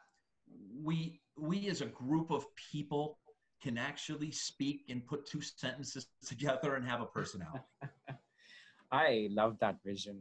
we 0.81 1.21
we 1.37 1.67
as 1.69 1.81
a 1.81 1.87
group 1.87 2.31
of 2.31 2.45
people 2.55 3.17
can 3.61 3.77
actually 3.77 4.31
speak 4.31 4.83
and 4.89 5.05
put 5.07 5.25
two 5.25 5.41
sentences 5.41 6.07
together 6.25 6.75
and 6.75 6.85
have 6.85 7.01
a 7.01 7.05
personality. 7.05 7.63
I 8.91 9.29
love 9.31 9.57
that 9.59 9.77
vision. 9.85 10.19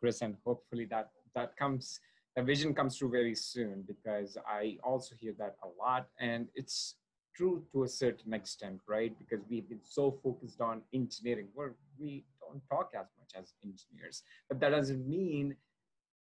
Chris, 0.00 0.22
and 0.22 0.36
hopefully 0.44 0.86
that 0.86 1.10
that 1.34 1.56
comes 1.56 2.00
the 2.34 2.42
vision 2.42 2.74
comes 2.74 2.98
through 2.98 3.10
very 3.10 3.34
soon 3.34 3.82
because 3.86 4.36
I 4.46 4.76
also 4.84 5.14
hear 5.18 5.34
that 5.38 5.56
a 5.62 5.68
lot, 5.82 6.06
and 6.20 6.48
it's 6.54 6.96
true 7.34 7.64
to 7.72 7.84
a 7.84 7.88
certain 7.88 8.34
extent, 8.34 8.80
right? 8.86 9.16
Because 9.18 9.44
we've 9.48 9.68
been 9.68 9.84
so 9.84 10.18
focused 10.22 10.60
on 10.60 10.82
engineering, 10.92 11.48
where 11.54 11.74
we 11.98 12.24
don't 12.48 12.62
talk 12.68 12.90
as 12.94 13.06
much 13.18 13.32
as 13.40 13.54
engineers, 13.64 14.22
but 14.48 14.60
that 14.60 14.70
doesn't 14.70 15.06
mean 15.08 15.56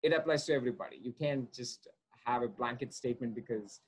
it 0.03 0.13
applies 0.13 0.45
to 0.45 0.53
everybody. 0.53 0.99
You 1.01 1.13
can't 1.13 1.51
just 1.53 1.87
have 2.25 2.43
a 2.43 2.47
blanket 2.47 2.93
statement 2.93 3.35
because 3.35 3.81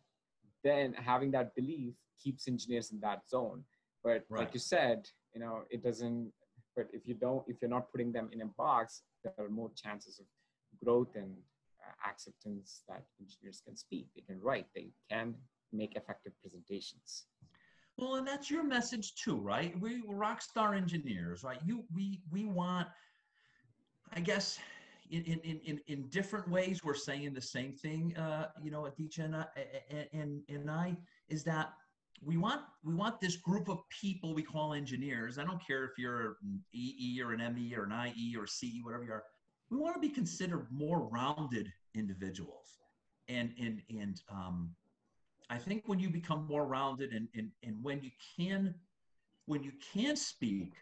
then 0.64 0.94
having 0.94 1.32
that 1.32 1.56
belief 1.56 1.94
keeps 2.22 2.48
engineers 2.48 2.92
in 2.92 3.00
that 3.02 3.28
zone. 3.30 3.64
But 4.04 4.26
right. 4.30 4.42
like 4.42 4.54
you 4.54 4.60
said, 4.60 5.08
you 5.34 5.42
know, 5.42 5.64
it 5.70 5.84
doesn't. 5.84 6.32
But 6.76 6.88
if 6.94 7.08
you 7.08 7.16
don't, 7.16 7.44
if 7.48 7.58
you're 7.62 7.70
not 7.70 7.92
putting 7.92 8.12
them 8.12 8.30
in 8.32 8.42
a 8.42 8.46
box, 8.46 9.02
there 9.24 9.34
are 9.46 9.50
more 9.50 9.72
chances 9.76 10.20
of 10.20 10.26
growth 10.84 11.16
and 11.16 11.34
uh, 11.86 12.10
acceptance 12.10 12.84
that 12.88 13.04
engineers 13.20 13.62
can 13.66 13.76
speak, 13.76 14.08
they 14.16 14.22
can 14.22 14.40
write, 14.42 14.68
they 14.76 14.90
can 15.10 15.36
make 15.74 15.96
effective 15.96 16.34
presentations. 16.42 17.26
Well, 18.00 18.16
and 18.16 18.26
that's 18.26 18.50
your 18.50 18.64
message 18.64 19.16
too, 19.16 19.36
right? 19.36 19.78
We 19.82 20.04
rock 20.08 20.42
star 20.42 20.74
engineers, 20.74 21.44
right? 21.44 21.60
You, 21.66 21.84
we, 21.94 22.22
we 22.32 22.46
want, 22.46 22.88
I 24.14 24.22
guess, 24.22 24.58
in, 25.12 25.24
in, 25.24 25.60
in, 25.66 25.82
in 25.88 26.08
different 26.08 26.48
ways, 26.50 26.82
we're 26.82 26.94
saying 26.94 27.34
the 27.34 27.42
same 27.42 27.74
thing, 27.74 28.16
uh, 28.16 28.48
you 28.64 28.72
know, 28.72 28.86
Aditya 28.86 29.26
and, 29.26 29.36
I, 29.36 29.46
and, 30.14 30.42
and 30.48 30.72
I, 30.72 30.96
is 31.28 31.44
that 31.44 31.74
we 32.22 32.38
want 32.38 32.62
we 32.84 32.94
want 32.94 33.22
this 33.22 33.38
group 33.38 33.70
of 33.70 33.80
people 33.90 34.34
we 34.34 34.44
call 34.44 34.74
engineers. 34.74 35.38
I 35.38 35.46
don't 35.46 35.66
care 35.66 35.86
if 35.86 35.92
you're 35.98 36.38
an 36.44 36.62
EE 36.74 37.22
or 37.24 37.32
an 37.32 37.56
ME 37.56 37.74
or 37.76 37.84
an 37.86 38.14
IE 38.16 38.36
or 38.38 38.46
CE, 38.46 38.84
whatever 38.84 39.04
you 39.04 39.12
are. 39.12 39.24
We 39.70 39.78
want 39.78 39.96
to 39.96 40.02
be 40.02 40.10
considered 40.10 40.68
more 40.70 41.08
rounded 41.08 41.72
individuals, 41.96 42.78
and 43.30 43.54
and 43.58 43.82
and 43.90 44.22
um, 44.30 44.72
I 45.50 45.58
think 45.58 45.84
when 45.88 46.00
you 46.00 46.10
become 46.10 46.46
more 46.48 46.66
rounded 46.66 47.12
and 47.12 47.28
and 47.36 47.50
and 47.64 47.76
when 47.82 48.02
you 48.04 48.12
can 48.38 48.76
when 49.46 49.64
you 49.64 49.72
can 49.94 50.16
speak, 50.16 50.74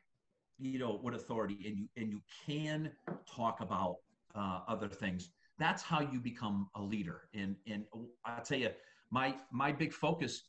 you 0.60 0.78
know, 0.78 1.00
with 1.02 1.16
authority 1.16 1.64
and 1.66 1.78
you 1.78 1.88
and 1.96 2.10
you 2.10 2.22
can 2.46 2.92
talk 3.26 3.62
about 3.62 3.98
uh, 4.36 4.60
other 4.68 4.90
things, 4.90 5.30
that's 5.58 5.82
how 5.82 6.02
you 6.02 6.20
become 6.20 6.70
a 6.76 6.82
leader. 6.82 7.30
And 7.34 7.56
and 7.66 7.84
I'll 8.26 8.44
tell 8.44 8.60
you, 8.60 8.72
my 9.10 9.36
my 9.52 9.72
big 9.72 9.94
focus 9.94 10.44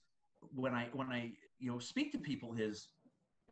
when 0.55 0.75
I 0.75 0.89
when 0.93 1.09
I 1.09 1.33
you 1.59 1.71
know 1.71 1.79
speak 1.79 2.13
to 2.13 2.19
people 2.19 2.55
is 2.59 2.89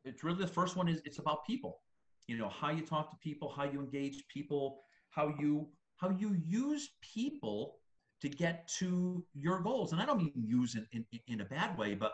it's 0.05 0.23
really 0.25 0.39
the 0.39 0.47
first 0.47 0.77
one 0.77 0.89
is 0.89 1.01
it's 1.05 1.19
about 1.19 1.47
people. 1.47 1.81
You 2.27 2.39
know 2.39 2.49
how 2.49 2.71
you 2.71 2.83
talk 2.83 3.11
to 3.11 3.17
people, 3.19 3.53
how 3.57 3.65
you 3.65 3.79
engage 3.81 4.27
people, 4.29 4.81
how 5.11 5.33
you 5.39 5.69
how 5.97 6.11
you 6.11 6.37
use 6.45 6.91
people 7.01 7.79
to 8.23 8.29
get 8.29 8.69
to 8.79 9.25
your 9.35 9.61
goals. 9.61 9.93
And 9.93 10.01
I 10.01 10.07
don't 10.07 10.19
mean 10.19 10.33
use 10.37 10.75
in, 10.75 10.87
in, 10.93 11.05
in 11.29 11.41
a 11.41 11.45
bad 11.45 11.77
way, 11.77 11.95
but 11.95 12.13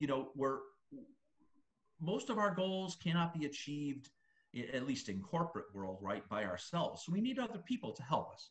you 0.00 0.06
know, 0.06 0.28
we're 0.34 0.58
most 2.00 2.28
of 2.28 2.38
our 2.38 2.54
goals 2.54 2.96
cannot 3.02 3.32
be 3.38 3.46
achieved, 3.46 4.10
at 4.72 4.86
least 4.86 5.08
in 5.08 5.20
corporate 5.20 5.66
world, 5.72 5.98
right, 6.02 6.28
by 6.28 6.44
ourselves. 6.44 7.04
So 7.04 7.12
we 7.12 7.20
need 7.20 7.38
other 7.38 7.58
people 7.58 7.92
to 7.92 8.02
help 8.02 8.32
us. 8.32 8.50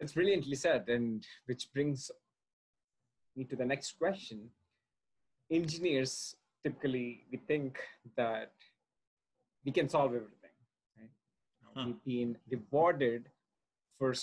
It's 0.00 0.12
brilliantly 0.12 0.56
said, 0.56 0.88
and 0.88 1.24
which 1.46 1.72
brings 1.72 2.10
me 3.36 3.44
to 3.44 3.56
the 3.56 3.64
next 3.64 3.98
question. 3.98 4.50
Engineers 5.50 6.36
typically 6.62 7.24
we 7.30 7.38
think 7.38 7.78
that 8.16 8.52
we 9.64 9.72
can 9.72 9.88
solve 9.88 10.14
everything. 10.14 10.56
Right? 10.98 11.10
Huh. 11.74 11.84
We've 11.86 12.04
been 12.04 12.36
rewarded 12.50 13.28
for 13.98 14.14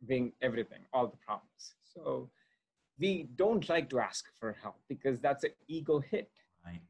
solving 0.00 0.32
everything, 0.42 0.80
all 0.92 1.06
the 1.06 1.16
problems. 1.16 1.74
So 1.94 2.30
we 2.98 3.28
don't 3.36 3.68
like 3.68 3.88
to 3.90 4.00
ask 4.00 4.24
for 4.38 4.56
help 4.60 4.76
because 4.88 5.20
that's 5.20 5.44
an 5.44 5.50
ego 5.68 6.00
hit. 6.00 6.30
Right. 6.64 6.80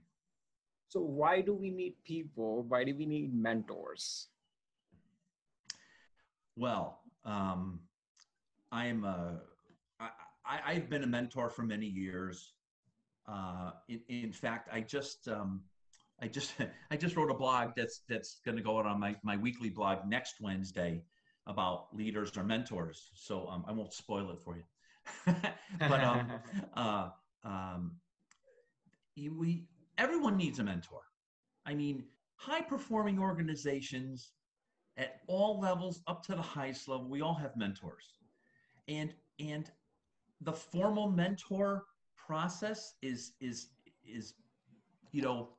So 0.89 1.01
why 1.01 1.41
do 1.41 1.55
we 1.55 1.71
need 1.71 1.95
people? 2.05 2.65
Why 2.69 2.85
do 2.85 2.95
we 2.95 3.07
need 3.07 3.35
mentors? 3.35 4.29
Well, 6.57 7.01
um, 7.25 7.81
I 8.73 8.87
am 8.87 9.05
a 9.05 9.41
I, 10.51 10.73
have 10.73 10.89
been 10.89 11.05
a 11.05 11.07
mentor 11.07 11.51
for 11.51 11.63
many 11.63 11.87
years. 11.87 12.55
Uh, 13.31 13.73
in, 13.89 14.01
in, 14.09 14.33
fact, 14.33 14.71
I 14.73 14.81
just 14.81 15.29
um, 15.29 15.61
I 16.23 16.27
just 16.27 16.55
I 16.91 16.97
just 16.97 17.17
wrote 17.17 17.31
a 17.31 17.35
blog 17.35 17.73
that's 17.77 18.01
that's 18.09 18.41
going 18.45 18.57
to 18.57 18.63
go 18.63 18.79
out 18.79 18.87
on 18.87 18.99
my 18.99 19.15
my 19.23 19.37
weekly 19.37 19.69
blog 19.69 20.07
next 20.09 20.37
Wednesday 20.41 21.03
about 21.49 21.87
leaders 21.93 22.37
or 22.37 22.45
mentors. 22.45 23.11
So 23.15 23.49
um, 23.49 23.65
I 23.67 23.73
won't 23.73 23.93
spoil 23.93 24.31
it 24.31 24.39
for 24.45 24.57
you. 24.57 24.63
but 25.81 26.05
um, 26.05 26.31
uh, 26.77 27.09
um, 27.45 27.97
we 29.17 29.65
everyone 29.97 30.37
needs 30.37 30.61
a 30.61 30.65
mentor. 30.65 31.01
I 31.67 31.75
mean, 31.75 32.05
high 32.37 32.61
performing 32.61 33.19
organizations 33.19 34.31
at 34.97 35.21
all 35.27 35.59
levels 35.61 36.03
up 36.07 36.23
to 36.27 36.35
the 36.35 36.43
highest 36.43 36.89
level 36.89 37.09
we 37.09 37.21
all 37.21 37.35
have 37.35 37.57
mentors 37.57 38.19
and 38.89 39.15
and 39.39 39.71
the 40.41 40.53
formal 40.53 41.09
mentor 41.11 41.85
process 42.17 42.95
is 43.03 43.33
is 43.41 43.69
is 44.05 44.35
you 45.13 45.23
know 45.23 45.51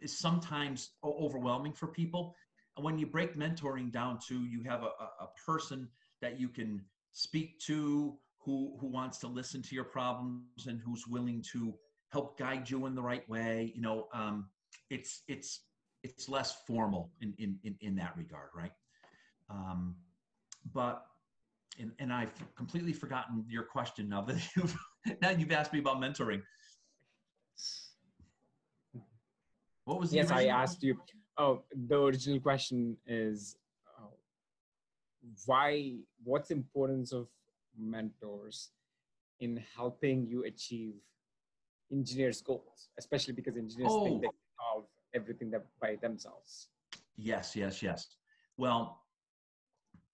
is 0.00 0.16
sometimes 0.16 0.90
overwhelming 1.04 1.72
for 1.72 1.88
people 1.88 2.34
when 2.82 2.98
you 2.98 3.06
break 3.06 3.36
mentoring 3.36 3.90
down 3.92 4.18
to 4.28 4.44
you 4.44 4.62
have 4.62 4.82
a, 4.82 4.92
a 5.20 5.28
person 5.46 5.88
that 6.20 6.38
you 6.38 6.48
can 6.48 6.82
speak 7.12 7.58
to 7.60 8.16
who 8.38 8.76
who 8.80 8.86
wants 8.86 9.18
to 9.18 9.26
listen 9.26 9.62
to 9.62 9.74
your 9.74 9.84
problems 9.84 10.66
and 10.66 10.80
who's 10.80 11.06
willing 11.06 11.42
to 11.52 11.74
help 12.10 12.38
guide 12.38 12.68
you 12.68 12.86
in 12.86 12.94
the 12.94 13.02
right 13.02 13.28
way 13.28 13.72
you 13.74 13.82
know 13.82 14.08
um, 14.12 14.48
it's 14.90 15.22
it's 15.28 15.60
it's 16.02 16.28
less 16.28 16.62
formal 16.66 17.10
in 17.20 17.34
in 17.38 17.58
in, 17.64 17.76
in 17.80 17.96
that 17.96 18.16
regard 18.16 18.48
right 18.54 18.72
um, 19.50 19.96
but 20.72 21.06
and, 21.78 21.92
and 21.98 22.12
I've 22.12 22.32
completely 22.56 22.92
forgotten 22.92 23.44
your 23.48 23.62
question 23.62 24.08
now 24.08 24.22
that 24.22 24.36
you've 24.56 24.76
now 25.22 25.30
you've 25.30 25.52
asked 25.52 25.72
me 25.72 25.78
about 25.78 26.00
mentoring. 26.00 26.42
What 29.84 30.00
was 30.00 30.10
the 30.10 30.16
yes? 30.16 30.30
I 30.30 30.46
asked 30.46 30.82
you. 30.82 30.98
Oh, 31.38 31.62
the 31.88 32.00
original 32.02 32.40
question 32.40 32.96
is 33.06 33.56
uh, 33.96 34.08
why? 35.46 35.94
What's 36.24 36.48
the 36.48 36.54
importance 36.54 37.12
of 37.12 37.28
mentors 37.78 38.70
in 39.40 39.62
helping 39.76 40.26
you 40.26 40.44
achieve 40.44 40.94
engineers' 41.92 42.42
goals, 42.42 42.88
especially 42.98 43.34
because 43.34 43.56
engineers 43.56 43.90
oh. 43.92 44.04
think 44.04 44.22
they 44.22 44.26
can 44.26 44.36
solve 44.58 44.84
everything 45.14 45.50
that 45.52 45.64
by 45.80 45.96
themselves. 46.02 46.68
Yes, 47.16 47.54
yes, 47.54 47.82
yes. 47.82 48.08
Well, 48.56 49.00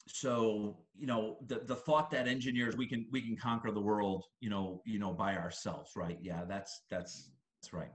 so 0.07 0.76
you 0.97 1.07
know 1.07 1.38
the 1.47 1.61
the 1.61 1.75
thought 1.75 2.11
that 2.11 2.28
engineers 2.28 2.76
we 2.76 2.87
can 2.87 3.07
we 3.11 3.23
can 3.23 3.37
conquer 3.37 3.71
the 3.71 3.81
world 3.81 4.25
you 4.40 4.50
know 4.50 4.83
you 4.85 4.99
know 4.99 5.12
by 5.12 5.35
ourselves 5.35 5.93
right 5.97 6.19
yeah 6.21 6.43
that's 6.47 6.83
that's 6.90 7.31
that's 7.57 7.73
right 7.73 7.90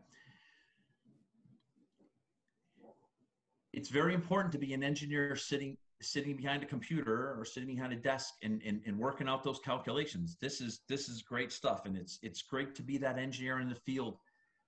it's 3.74 3.90
very 3.90 4.14
important 4.14 4.52
to 4.52 4.58
be 4.58 4.74
an 4.74 4.84
engineer 4.84 5.36
sitting 5.36 5.78
sitting 6.02 6.38
behind 6.38 6.64
a 6.64 6.66
computer 6.66 7.36
or 7.38 7.44
sitting 7.44 7.68
behind 7.68 7.92
a 7.92 7.96
desk 7.98 8.36
and, 8.42 8.62
and, 8.66 8.82
and 8.86 8.98
working 8.98 9.28
out 9.28 9.44
those 9.44 9.60
calculations 9.60 10.38
this 10.40 10.62
is 10.62 10.82
this 10.88 11.10
is 11.10 11.22
great 11.22 11.52
stuff 11.52 11.86
and 11.86 11.98
it's 11.98 12.20
it's 12.22 12.42
great 12.42 12.74
to 12.74 12.82
be 12.82 12.98
that 12.98 13.18
engineer 13.18 13.60
in 13.60 13.68
the 13.68 13.76
field 13.76 14.18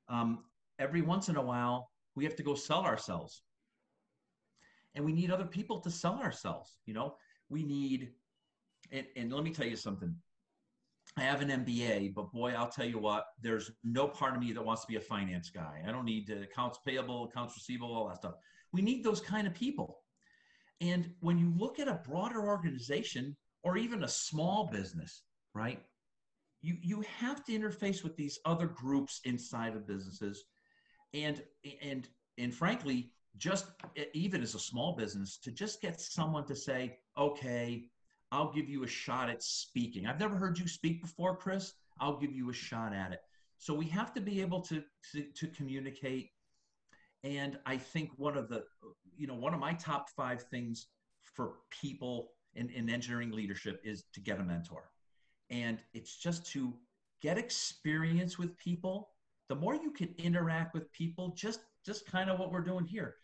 um, 0.10 0.40
every 0.78 1.02
once 1.02 1.30
in 1.30 1.38
a 1.38 1.42
while 1.42 1.90
we 2.16 2.26
have 2.26 2.36
to 2.36 2.44
go 2.44 2.54
sell 2.54 2.84
ourselves 2.84 3.44
and 4.96 5.06
we 5.06 5.14
need 5.14 5.32
other 5.32 5.46
people 5.46 5.80
to 5.80 5.90
sell 5.90 6.20
ourselves 6.20 6.80
you 6.86 6.94
know 6.94 7.16
we 7.52 7.64
need, 7.64 8.10
and, 8.92 9.06
and 9.16 9.32
let 9.32 9.44
me 9.44 9.52
tell 9.52 9.68
you 9.68 9.76
something. 9.76 10.16
I 11.18 11.22
have 11.22 11.42
an 11.42 11.50
MBA, 11.50 12.14
but 12.16 12.32
boy, 12.32 12.54
I'll 12.54 12.70
tell 12.70 12.86
you 12.86 12.98
what, 12.98 13.26
there's 13.42 13.70
no 13.84 14.08
part 14.08 14.36
of 14.36 14.42
me 14.42 14.54
that 14.54 14.64
wants 14.64 14.84
to 14.84 14.88
be 14.88 14.96
a 14.96 15.02
finance 15.02 15.50
guy. 15.50 15.84
I 15.86 15.92
don't 15.92 16.06
need 16.06 16.30
accounts 16.30 16.80
payable, 16.86 17.26
accounts 17.26 17.56
receivable, 17.58 17.94
all 17.94 18.08
that 18.08 18.18
stuff. 18.18 18.36
We 18.74 18.82
need 18.82 19.04
those 19.04 19.22
kind 19.22 19.48
of 19.48 19.54
people. 19.54 20.00
And 20.80 21.12
when 21.20 21.38
you 21.38 21.54
look 21.56 21.80
at 21.80 21.88
a 21.88 22.02
broader 22.08 22.48
organization 22.48 23.36
or 23.64 23.78
even 23.78 24.04
a 24.04 24.08
small 24.08 24.70
business, 24.72 25.24
right? 25.54 25.82
You, 26.62 26.78
you 26.82 27.04
have 27.20 27.44
to 27.46 27.52
interface 27.52 28.04
with 28.04 28.16
these 28.16 28.40
other 28.46 28.68
groups 28.68 29.22
inside 29.26 29.76
of 29.76 29.88
businesses. 29.88 30.46
And, 31.14 31.42
and, 31.82 32.08
and 32.38 32.54
frankly, 32.54 33.12
just 33.38 33.68
even 34.14 34.42
as 34.42 34.56
a 34.56 34.60
small 34.60 34.96
business 34.96 35.38
to 35.38 35.52
just 35.52 35.82
get 35.82 36.00
someone 36.00 36.46
to 36.46 36.56
say 36.56 36.98
okay 37.18 37.86
i'll 38.32 38.52
give 38.52 38.70
you 38.70 38.84
a 38.84 38.88
shot 38.88 39.30
at 39.30 39.42
speaking 39.42 40.06
i've 40.06 40.20
never 40.20 40.36
heard 40.36 40.60
you 40.60 40.68
speak 40.68 41.02
before 41.02 41.36
chris 41.36 41.74
i'll 42.00 42.20
give 42.20 42.34
you 42.34 42.50
a 42.50 42.54
shot 42.54 42.94
at 42.94 43.12
it 43.12 43.22
so 43.58 43.74
we 43.74 43.86
have 43.86 44.14
to 44.14 44.22
be 44.22 44.42
able 44.42 44.60
to 44.60 44.84
to, 45.12 45.24
to 45.34 45.48
communicate 45.48 46.32
and 47.24 47.58
i 47.66 47.78
think 47.78 48.10
one 48.18 48.38
of 48.38 48.50
the 48.50 48.64
you 49.16 49.28
know 49.28 49.36
one 49.36 49.54
of 49.54 49.60
my 49.60 49.74
top 49.74 50.10
five 50.10 50.42
things 50.44 50.88
for 51.36 51.54
people 51.70 52.32
in, 52.56 52.70
in 52.70 52.90
engineering 52.90 53.32
leadership 53.32 53.82
is 53.84 54.04
to 54.14 54.20
get 54.20 54.40
a 54.40 54.44
mentor. 54.44 54.90
And 55.50 55.80
it's 55.94 56.18
just 56.18 56.46
to 56.52 56.74
get 57.22 57.38
experience 57.38 58.38
with 58.38 58.58
people. 58.58 59.10
The 59.50 59.56
more 59.56 59.76
you 59.76 59.92
can 59.92 60.14
interact 60.18 60.74
with 60.74 60.92
people 60.92 61.34
just 61.36 61.60
just 61.86 62.06
kind 62.06 62.30
of 62.30 62.40
what 62.40 62.52
we're 62.52 62.62
doing 62.62 62.86
here. 62.86 63.16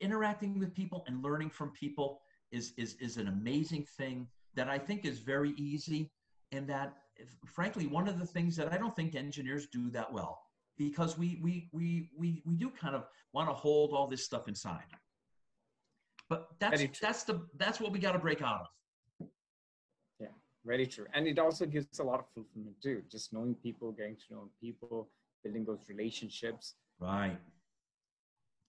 Interacting 0.00 0.58
with 0.58 0.74
people 0.74 1.04
and 1.06 1.22
learning 1.22 1.50
from 1.50 1.70
people 1.70 2.20
is 2.52 2.72
is 2.76 2.94
is 3.00 3.16
an 3.16 3.28
amazing 3.28 3.86
thing 3.96 4.28
that 4.54 4.68
I 4.68 4.78
think 4.78 5.04
is 5.04 5.18
very 5.18 5.52
easy 5.56 6.12
and 6.52 6.68
that 6.68 6.94
frankly 7.46 7.86
one 7.86 8.06
of 8.06 8.18
the 8.18 8.26
things 8.26 8.54
that 8.56 8.72
I 8.72 8.78
don't 8.78 8.94
think 8.94 9.14
engineers 9.14 9.66
do 9.72 9.90
that 9.90 10.12
well 10.12 10.43
because 10.76 11.16
we 11.18 11.40
we 11.42 11.68
we 11.72 12.10
we 12.16 12.42
we 12.44 12.56
do 12.56 12.70
kind 12.70 12.94
of 12.94 13.04
want 13.32 13.48
to 13.48 13.54
hold 13.54 13.92
all 13.92 14.06
this 14.06 14.24
stuff 14.24 14.48
inside. 14.48 14.90
But 16.28 16.48
that's 16.58 16.82
that's 17.00 17.24
the 17.24 17.46
that's 17.56 17.80
what 17.80 17.92
we 17.92 17.98
got 17.98 18.12
to 18.12 18.18
break 18.18 18.42
out 18.42 18.62
of. 19.20 19.28
Yeah, 20.18 20.28
very 20.64 20.86
true. 20.86 21.06
And 21.12 21.26
it 21.26 21.38
also 21.38 21.66
gives 21.66 21.98
a 21.98 22.02
lot 22.02 22.20
of 22.20 22.26
fulfillment 22.34 22.76
too, 22.82 23.02
just 23.10 23.32
knowing 23.32 23.54
people, 23.54 23.92
getting 23.92 24.16
to 24.16 24.34
know 24.34 24.50
people, 24.60 25.08
building 25.42 25.64
those 25.64 25.84
relationships. 25.88 26.74
Right. 26.98 27.38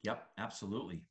Yep, 0.03 0.27
absolutely. 0.37 1.01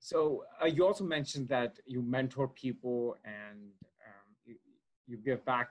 So 0.00 0.44
uh, 0.62 0.66
you 0.66 0.84
also 0.84 1.04
mentioned 1.04 1.48
that 1.48 1.78
you 1.86 2.02
mentor 2.02 2.48
people 2.48 3.16
and 3.24 3.70
um, 4.06 4.28
you, 4.44 4.56
you 5.06 5.18
give 5.18 5.44
back 5.44 5.70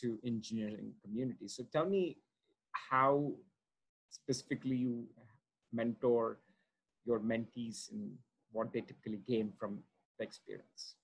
to 0.00 0.18
engineering 0.24 0.92
community. 1.02 1.48
So 1.48 1.64
tell 1.72 1.86
me 1.86 2.18
how 2.90 3.32
specifically 4.10 4.76
you 4.76 5.04
mentor 5.72 6.38
your 7.04 7.20
mentees 7.20 7.90
and 7.92 8.10
what 8.52 8.72
they 8.72 8.80
typically 8.80 9.20
gain 9.26 9.52
from 9.58 9.78
the 10.18 10.24
experience. 10.24 10.96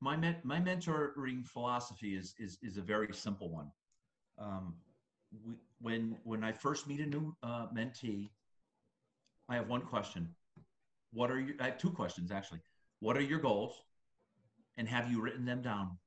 My, 0.00 0.16
my 0.42 0.58
mentoring 0.58 1.46
philosophy 1.46 2.16
is, 2.16 2.34
is, 2.38 2.58
is 2.62 2.78
a 2.78 2.82
very 2.82 3.12
simple 3.12 3.50
one. 3.50 3.70
Um, 4.38 4.74
we, 5.46 5.54
when 5.80 6.16
when 6.24 6.42
I 6.42 6.52
first 6.52 6.88
meet 6.88 7.00
a 7.00 7.06
new 7.06 7.36
uh, 7.42 7.66
mentee, 7.74 8.28
I 9.48 9.54
have 9.56 9.68
one 9.68 9.82
question. 9.82 10.28
What 11.12 11.30
are 11.30 11.38
your? 11.38 11.54
I 11.60 11.66
have 11.66 11.78
two 11.78 11.90
questions 11.90 12.30
actually. 12.30 12.60
What 13.00 13.16
are 13.16 13.22
your 13.22 13.38
goals, 13.38 13.74
and 14.76 14.88
have 14.88 15.10
you 15.10 15.20
written 15.20 15.44
them 15.44 15.62
down? 15.62 15.98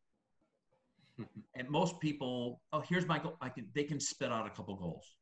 And 1.55 1.69
most 1.69 1.99
people, 1.99 2.61
oh, 2.71 2.81
here's 2.81 3.07
my 3.07 3.19
goal. 3.19 3.37
I 3.41 3.49
can 3.49 3.67
they 3.73 3.83
can 3.83 3.99
spit 3.99 4.31
out 4.31 4.47
a 4.47 4.49
couple 4.49 4.75
goals, 4.75 5.15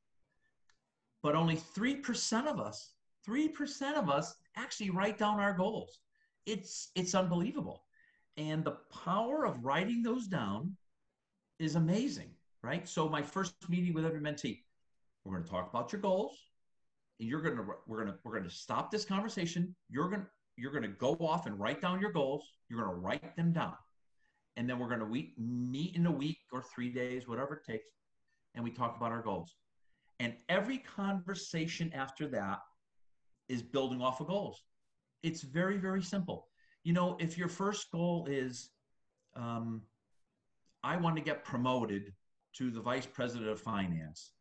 but 1.23 1.35
only 1.35 1.55
three 1.55 1.95
percent 1.95 2.47
of 2.47 2.59
us, 2.59 2.91
three 3.25 3.47
percent 3.47 3.97
of 3.97 4.09
us 4.09 4.35
actually 4.57 4.89
write 4.89 5.17
down 5.17 5.39
our 5.39 5.53
goals. 5.53 5.99
It's 6.45 6.89
it's 6.95 7.15
unbelievable, 7.15 7.83
and 8.37 8.63
the 8.63 8.77
power 9.03 9.45
of 9.45 9.63
writing 9.63 10.03
those 10.03 10.27
down 10.27 10.75
is 11.59 11.75
amazing 11.75 12.31
right? 12.63 12.87
So 12.87 13.09
my 13.09 13.21
first 13.21 13.53
meeting 13.69 13.93
with 13.93 14.05
every 14.05 14.19
mentee, 14.19 14.59
we're 15.23 15.33
going 15.33 15.43
to 15.43 15.49
talk 15.49 15.69
about 15.69 15.91
your 15.91 16.01
goals. 16.01 16.37
And 17.19 17.29
you're 17.29 17.41
going 17.41 17.55
to 17.55 17.63
we're 17.87 18.03
going 18.03 18.13
to 18.13 18.19
we're 18.23 18.31
going 18.31 18.49
to 18.49 18.55
stop 18.55 18.91
this 18.91 19.05
conversation. 19.05 19.75
You're 19.89 20.09
going 20.09 20.25
you're 20.57 20.71
going 20.71 20.83
to 20.83 20.89
go 20.89 21.15
off 21.19 21.45
and 21.45 21.59
write 21.59 21.81
down 21.81 22.01
your 22.01 22.11
goals. 22.11 22.43
You're 22.69 22.83
going 22.83 22.95
to 22.95 22.99
write 22.99 23.35
them 23.35 23.53
down. 23.53 23.75
And 24.57 24.69
then 24.69 24.79
we're 24.79 24.87
going 24.87 24.99
to 24.99 25.41
meet, 25.41 25.95
in 25.95 26.05
a 26.05 26.11
week 26.11 26.37
or 26.51 26.61
3 26.61 26.89
days, 26.89 27.27
whatever 27.27 27.55
it 27.55 27.71
takes, 27.71 27.85
and 28.55 28.63
we 28.63 28.71
talk 28.71 28.97
about 28.97 29.11
our 29.11 29.21
goals. 29.21 29.55
And 30.19 30.33
every 30.49 30.77
conversation 30.77 31.91
after 31.93 32.27
that 32.29 32.59
is 33.49 33.63
building 33.63 34.01
off 34.01 34.21
of 34.21 34.27
goals. 34.27 34.61
It's 35.23 35.41
very, 35.41 35.77
very 35.77 36.03
simple. 36.03 36.47
You 36.83 36.93
know, 36.93 37.17
if 37.19 37.37
your 37.37 37.47
first 37.47 37.91
goal 37.91 38.27
is, 38.29 38.69
um, 39.35 39.81
I 40.83 40.97
want 40.97 41.15
to 41.15 41.21
get 41.21 41.43
promoted 41.43 42.13
to 42.57 42.71
the 42.71 42.81
vice 42.81 43.05
president 43.05 43.49
of 43.49 43.59
finance 43.59 44.31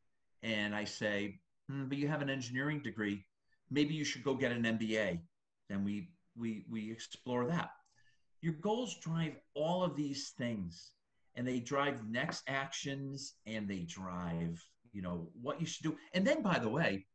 and 0.43 0.75
I 0.75 0.85
say, 0.85 1.39
hmm, 1.69 1.85
but 1.87 1.99
you 1.99 2.09
have 2.09 2.23
an 2.23 2.31
engineering 2.31 2.81
degree, 2.83 3.25
maybe 3.71 3.95
you 3.95 4.05
should 4.05 4.25
go 4.25 4.35
get 4.35 4.53
an 4.53 4.63
MBA. 4.63 5.21
Then 5.69 5.85
we 5.85 6.11
we 6.37 6.65
we 6.71 6.91
explore 6.91 7.47
that. 7.47 7.71
Your 8.41 8.55
goals 8.55 8.97
drive 8.97 9.37
all 9.55 9.83
of 9.83 9.97
these 9.97 10.31
things 10.39 10.93
and 11.37 11.47
they 11.47 11.61
drive 11.61 12.09
next 12.09 12.43
actions 12.49 13.35
and 13.47 13.69
they 13.69 13.81
drive, 13.81 14.63
you 14.93 15.03
know, 15.03 15.29
what 15.41 15.61
you 15.61 15.67
should 15.67 15.85
do. 15.85 15.97
And 16.15 16.27
then 16.27 16.43
by 16.43 16.59
the 16.59 16.69
way, 16.69 17.07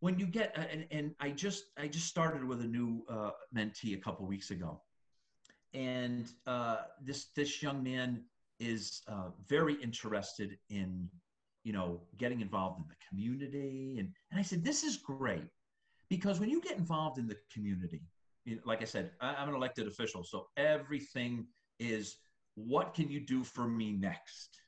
when 0.00 0.18
you 0.18 0.26
get 0.26 0.56
and, 0.56 0.86
and 0.90 1.14
I 1.20 1.30
just 1.30 1.64
I 1.76 1.88
just 1.88 2.06
started 2.06 2.44
with 2.44 2.60
a 2.60 2.66
new 2.66 3.04
uh, 3.08 3.30
mentee 3.54 3.94
a 3.94 4.00
couple 4.00 4.26
weeks 4.26 4.50
ago. 4.50 4.80
And 5.74 6.28
uh, 6.46 6.78
this 7.02 7.26
this 7.36 7.62
young 7.62 7.82
man 7.82 8.24
is 8.60 9.02
uh, 9.08 9.30
very 9.48 9.74
interested 9.74 10.58
in 10.70 11.08
you 11.64 11.72
know 11.72 12.00
getting 12.16 12.40
involved 12.40 12.80
in 12.80 12.86
the 12.88 12.94
community 13.08 13.96
and, 13.98 14.08
and 14.30 14.40
i 14.40 14.42
said 14.42 14.64
this 14.64 14.84
is 14.84 14.96
great 14.96 15.44
Because 16.08 16.40
when 16.40 16.48
you 16.48 16.60
get 16.60 16.78
involved 16.78 17.18
in 17.18 17.26
the 17.26 17.36
community, 17.52 18.02
you 18.48 18.56
know, 18.56 18.62
like 18.64 18.80
I 18.80 18.86
said, 18.86 19.10
I, 19.20 19.34
I'm 19.34 19.50
an 19.50 19.54
elected 19.54 19.86
official, 19.86 20.24
so 20.24 20.46
everything 20.56 21.46
is 21.78 22.16
what 22.54 22.94
can 22.94 23.10
you 23.10 23.20
do 23.20 23.44
for 23.44 23.68
me 23.68 23.92
next? 23.92 24.60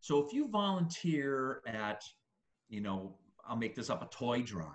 So 0.00 0.24
if 0.24 0.32
you 0.32 0.48
volunteer 0.48 1.60
at, 1.66 2.02
you 2.68 2.80
know, 2.80 3.16
I'll 3.46 3.56
make 3.56 3.74
this 3.74 3.90
up, 3.90 4.02
a 4.02 4.16
toy 4.16 4.42
drive, 4.42 4.68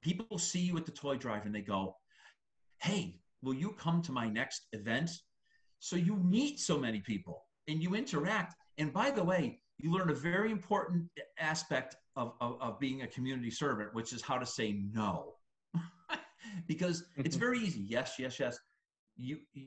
people 0.00 0.38
see 0.38 0.60
you 0.60 0.76
at 0.78 0.86
the 0.86 0.92
toy 0.92 1.16
drive 1.16 1.44
and 1.44 1.54
they 1.54 1.60
go, 1.60 1.96
hey, 2.82 3.20
will 3.42 3.54
you 3.54 3.72
come 3.72 4.00
to 4.02 4.12
my 4.12 4.28
next 4.28 4.66
event? 4.72 5.10
So 5.80 5.96
you 5.96 6.16
meet 6.16 6.60
so 6.60 6.78
many 6.78 7.00
people 7.00 7.44
and 7.68 7.82
you 7.82 7.94
interact. 7.94 8.54
And 8.78 8.90
by 8.92 9.10
the 9.10 9.22
way, 9.22 9.60
you 9.78 9.92
learn 9.92 10.10
a 10.10 10.14
very 10.14 10.50
important 10.50 11.04
aspect 11.38 11.96
of, 12.16 12.32
of, 12.40 12.56
of 12.60 12.80
being 12.80 13.02
a 13.02 13.06
community 13.06 13.50
servant, 13.50 13.94
which 13.94 14.12
is 14.14 14.22
how 14.22 14.38
to 14.38 14.46
say 14.46 14.80
no. 14.92 15.34
Because 16.66 17.04
it's 17.16 17.36
very 17.36 17.58
easy. 17.58 17.80
Yes, 17.80 18.14
yes, 18.18 18.38
yes. 18.38 18.58
You, 19.16 19.38
you 19.52 19.66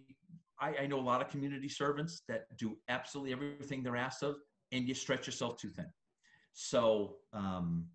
I, 0.60 0.84
I 0.84 0.88
know 0.88 1.00
a 1.00 1.02
lot 1.02 1.22
of 1.22 1.30
community 1.30 1.69
servants 1.69 2.24
that 2.28 2.46
do 2.58 2.78
absolutely 2.88 3.34
everything 3.34 3.84
they're 3.84 3.98
asked 3.98 4.24
of, 4.24 4.36
and 4.72 4.88
you 4.88 4.93
stretch 4.93 5.26
yourself 5.26 5.58
too 5.58 5.69
thin. 5.69 5.88
So 6.54 7.17
um, 7.34 7.88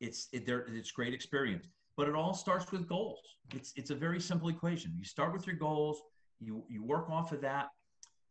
it's 0.00 0.28
it, 0.32 0.46
there, 0.46 0.66
it's 0.68 0.90
great 0.90 1.14
experience, 1.14 1.66
but 1.96 2.08
it 2.08 2.14
all 2.14 2.34
starts 2.34 2.72
with 2.72 2.88
goals. 2.88 3.20
It's 3.54 3.72
it's 3.76 3.90
a 3.90 3.94
very 3.94 4.20
simple 4.20 4.48
equation. 4.48 4.92
You 4.96 5.04
start 5.04 5.32
with 5.32 5.46
your 5.46 5.56
goals, 5.56 6.00
you 6.40 6.64
you 6.68 6.82
work 6.84 7.10
off 7.10 7.32
of 7.32 7.40
that, 7.42 7.68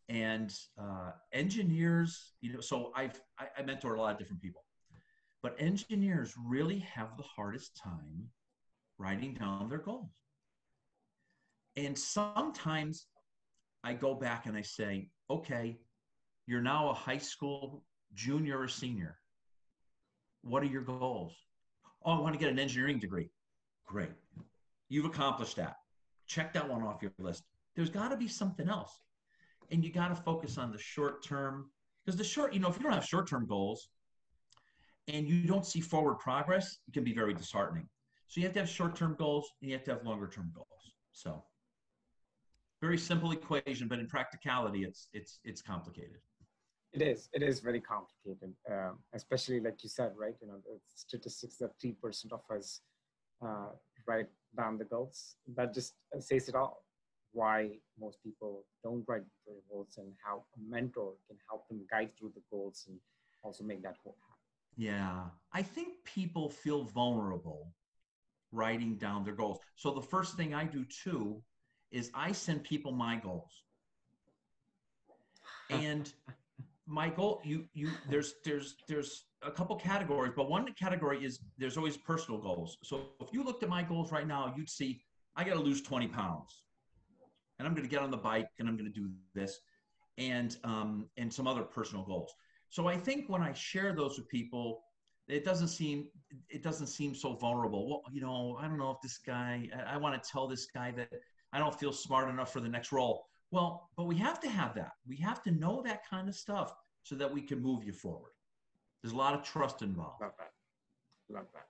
and 0.10 0.54
uh, 0.82 1.12
engineers, 1.34 2.34
you 2.42 2.54
know. 2.54 2.60
So 2.60 2.92
I've 2.96 3.22
I, 3.40 3.48
I 3.58 3.62
mentor 3.62 3.96
a 3.96 4.02
lot 4.02 4.12
of 4.14 4.18
different 4.18 4.42
people, 4.42 4.64
but 5.44 5.56
engineers 5.60 6.34
really 6.38 6.80
have 6.80 7.16
the 7.18 7.24
hardest 7.24 7.80
time 7.82 8.30
writing 9.00 9.34
down 9.34 9.70
their 9.70 9.80
goals. 9.80 10.12
And 11.76 11.98
sometimes 11.98 13.08
I 13.84 13.94
go 13.94 14.14
back 14.14 14.46
and 14.46 14.56
I 14.56 14.62
say, 14.62 15.10
okay, 15.30 15.80
you're 16.46 16.62
now 16.62 16.90
a 16.90 16.94
high 16.94 17.18
school 17.18 17.84
junior 18.14 18.60
or 18.60 18.68
senior. 18.68 19.18
What 20.44 20.62
are 20.64 20.68
your 20.68 20.82
goals? 20.82 21.36
Oh, 22.04 22.12
I 22.12 22.20
want 22.20 22.34
to 22.34 22.40
get 22.40 22.50
an 22.50 22.60
engineering 22.60 23.00
degree. 23.00 23.30
Great. 23.88 24.12
You've 24.90 25.06
accomplished 25.06 25.56
that. 25.56 25.78
Check 26.28 26.54
that 26.54 26.68
one 26.68 26.84
off 26.84 27.02
your 27.02 27.12
list. 27.20 27.44
There's 27.76 27.90
got 27.90 28.10
to 28.10 28.18
be 28.18 28.28
something 28.28 28.70
else. 28.70 29.02
And 29.72 29.84
you 29.84 29.92
got 29.92 30.10
to 30.10 30.16
focus 30.16 30.58
on 30.58 30.72
the 30.72 30.78
short 30.78 31.24
term. 31.24 31.70
Because 32.06 32.18
the 32.18 32.24
short, 32.24 32.54
you 32.54 32.60
know, 32.60 32.70
if 32.70 32.78
you 32.78 32.84
don't 32.84 32.94
have 32.94 33.06
short 33.06 33.28
term 33.28 33.46
goals 33.48 33.90
and 35.08 35.28
you 35.28 35.44
don't 35.44 35.66
see 35.66 35.80
forward 35.80 36.16
progress, 36.16 36.80
it 36.88 36.94
can 36.94 37.04
be 37.04 37.14
very 37.14 37.34
disheartening. 37.34 37.88
So 38.30 38.40
you 38.40 38.46
have 38.46 38.54
to 38.54 38.60
have 38.60 38.70
short 38.70 38.96
term 38.96 39.16
goals 39.18 39.52
and 39.60 39.70
you 39.70 39.76
have 39.76 39.84
to 39.86 39.92
have 39.92 40.06
longer 40.06 40.28
term 40.28 40.52
goals. 40.54 40.94
So 41.12 41.44
very 42.80 42.98
simple 42.98 43.32
equation, 43.32 43.88
but 43.88 43.98
in 44.00 44.08
practicality, 44.08 44.84
it's 44.84 45.10
it's 45.14 45.40
it's 45.44 45.62
complicated. 45.64 46.22
It 46.94 47.02
is. 47.02 47.30
It 47.34 47.42
is 47.42 47.60
very 47.60 47.82
complicated, 47.82 48.54
um, 48.72 49.00
especially 49.14 49.60
like 49.60 49.84
you 49.84 49.90
said, 49.90 50.12
right? 50.16 50.36
You 50.42 50.48
know, 50.48 50.60
the 50.64 50.80
statistics 50.96 51.58
that 51.58 51.72
three 51.82 51.96
percent 52.02 52.32
of 52.32 52.42
us 52.56 52.82
uh, 53.44 53.72
write 54.08 54.30
down 54.56 54.78
the 54.78 54.86
goals. 54.86 55.36
That 55.56 55.74
just 55.74 55.96
says 56.20 56.50
it 56.50 56.56
all. 56.56 56.86
Why 57.32 57.80
most 58.00 58.22
people 58.24 58.66
don't 58.84 59.04
write 59.08 59.26
their 59.48 59.62
goals 59.72 59.96
and 59.98 60.14
how 60.24 60.44
a 60.56 60.60
mentor 60.70 61.14
can 61.28 61.38
help 61.50 61.68
them 61.68 61.82
guide 61.90 62.12
through 62.18 62.34
the 62.36 62.44
goals 62.52 62.86
and 62.88 62.98
also 63.44 63.64
make 63.64 63.82
that 63.84 63.98
whole 64.04 64.18
happen. 64.22 64.40
Yeah, 64.78 65.26
I 65.52 65.64
think 65.64 66.04
people 66.06 66.50
feel 66.50 66.84
vulnerable 66.84 67.74
writing 68.52 68.96
down 68.96 69.24
their 69.24 69.36
goals. 69.36 69.60
So 69.76 69.92
the 69.92 70.02
first 70.02 70.36
thing 70.36 70.54
I 70.54 70.64
do 70.64 70.86
too 71.04 71.42
is 71.92 72.12
I 72.14 72.32
send 72.32 72.64
people 72.64 72.92
my 72.92 73.16
goals. 73.16 73.64
And 75.70 76.12
my 76.88 77.10
goal, 77.10 77.42
you 77.44 77.66
you 77.74 77.92
there's 78.10 78.36
there's 78.44 78.76
there's 78.88 79.26
a 79.44 79.52
couple 79.52 79.76
categories, 79.76 80.34
but 80.36 80.50
one 80.50 80.74
category 80.74 81.24
is 81.24 81.40
there's 81.58 81.78
always 81.78 81.96
personal 81.96 82.40
goals. 82.40 82.78
So 82.84 83.10
if 83.22 83.32
you 83.32 83.44
looked 83.44 83.64
at 83.64 83.70
my 83.70 83.84
goals 83.84 84.12
right 84.12 84.28
now, 84.28 84.54
you'd 84.58 84.70
see 84.70 85.02
I 85.36 85.44
got 85.44 85.54
to 85.54 85.60
lose 85.60 85.82
20 85.82 86.08
pounds, 86.08 86.64
and 87.60 87.68
I'm 87.68 87.74
going 87.74 87.88
to 87.88 87.90
get 87.90 88.02
on 88.02 88.12
the 88.12 88.18
bike 88.18 88.48
and 88.58 88.68
I'm 88.68 88.76
going 88.76 88.92
to 88.92 89.00
do 89.00 89.10
this, 89.36 89.60
and 90.18 90.58
um, 90.64 91.08
and 91.18 91.32
some 91.32 91.48
other 91.48 91.62
personal 91.62 92.04
goals. 92.04 92.34
So 92.70 92.88
I 92.88 92.98
think 92.98 93.30
when 93.30 93.42
I 93.42 93.54
share 93.54 93.94
those 93.94 94.18
with 94.18 94.28
people, 94.28 94.82
it 95.30 95.46
doesn't 95.46 95.68
seem 95.68 96.08
it 96.50 96.62
doesn't 96.64 96.88
seem 96.88 97.16
so 97.16 97.34
vulnerable. 97.34 97.88
Well, 97.90 98.04
you 98.12 98.22
know, 98.22 98.58
I 98.60 98.68
don't 98.68 98.78
know 98.78 98.92
if 98.92 98.98
this 99.02 99.18
guy. 99.18 99.70
I, 99.76 99.96
I 99.96 99.98
want 99.98 100.22
to 100.22 100.30
tell 100.30 100.48
this 100.48 100.66
guy 100.66 100.92
that 100.92 101.10
I 101.54 101.60
don't 101.60 101.78
feel 101.78 101.94
smart 101.94 102.30
enough 102.30 102.52
for 102.52 102.60
the 102.60 102.70
next 102.70 102.92
role. 102.92 103.26
Well, 103.52 103.90
but 103.98 104.06
we 104.06 104.16
have 104.18 104.40
to 104.42 104.50
have 104.50 104.76
that. 104.76 104.92
We 105.08 105.18
have 105.18 105.42
to 105.44 105.52
know 105.52 105.82
that 105.86 106.02
kind 106.08 106.30
of 106.30 106.36
stuff 106.36 106.74
so 107.04 107.16
that 107.16 107.32
we 107.32 107.42
can 107.42 107.62
move 107.62 107.84
you 107.84 107.94
forward. 107.94 108.32
There's 109.02 109.14
a 109.14 109.18
lot 109.18 109.34
of 109.34 109.44
trust 109.44 109.82
involved. 109.82 110.22
Love 110.22 110.34
that. 110.38 110.52
Love 111.34 111.48
that. 111.54 111.68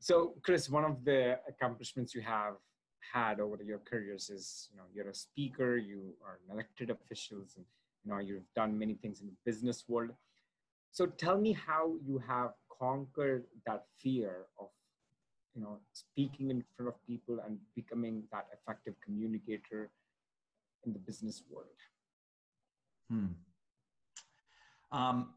So, 0.00 0.34
Chris, 0.42 0.68
one 0.68 0.84
of 0.84 1.04
the 1.04 1.38
accomplishments 1.48 2.14
you 2.14 2.20
have 2.22 2.54
had 3.12 3.40
over 3.40 3.62
your 3.62 3.78
careers 3.78 4.28
is, 4.28 4.68
you 4.70 4.76
know, 4.76 4.84
you're 4.94 5.08
a 5.08 5.14
speaker, 5.14 5.76
you 5.76 6.12
are 6.24 6.38
an 6.44 6.54
elected 6.54 6.90
officials, 6.90 7.54
and 7.56 7.64
you 8.04 8.10
know, 8.10 8.18
you've 8.18 8.52
done 8.54 8.78
many 8.78 8.94
things 8.94 9.20
in 9.20 9.28
the 9.28 9.32
business 9.44 9.84
world. 9.88 10.10
So, 10.92 11.06
tell 11.06 11.38
me 11.38 11.52
how 11.52 11.94
you 12.06 12.22
have 12.28 12.50
conquered 12.80 13.44
that 13.66 13.84
fear 13.98 14.46
of 14.58 14.68
you 15.54 15.62
know 15.62 15.78
speaking 15.92 16.50
in 16.50 16.62
front 16.76 16.88
of 16.88 17.06
people 17.06 17.40
and 17.46 17.58
becoming 17.74 18.22
that 18.32 18.46
effective 18.52 18.94
communicator 19.04 19.90
in 20.84 20.92
the 20.92 20.98
business 20.98 21.42
world 21.50 21.80
hmm. 23.10 23.26
um, 24.92 25.34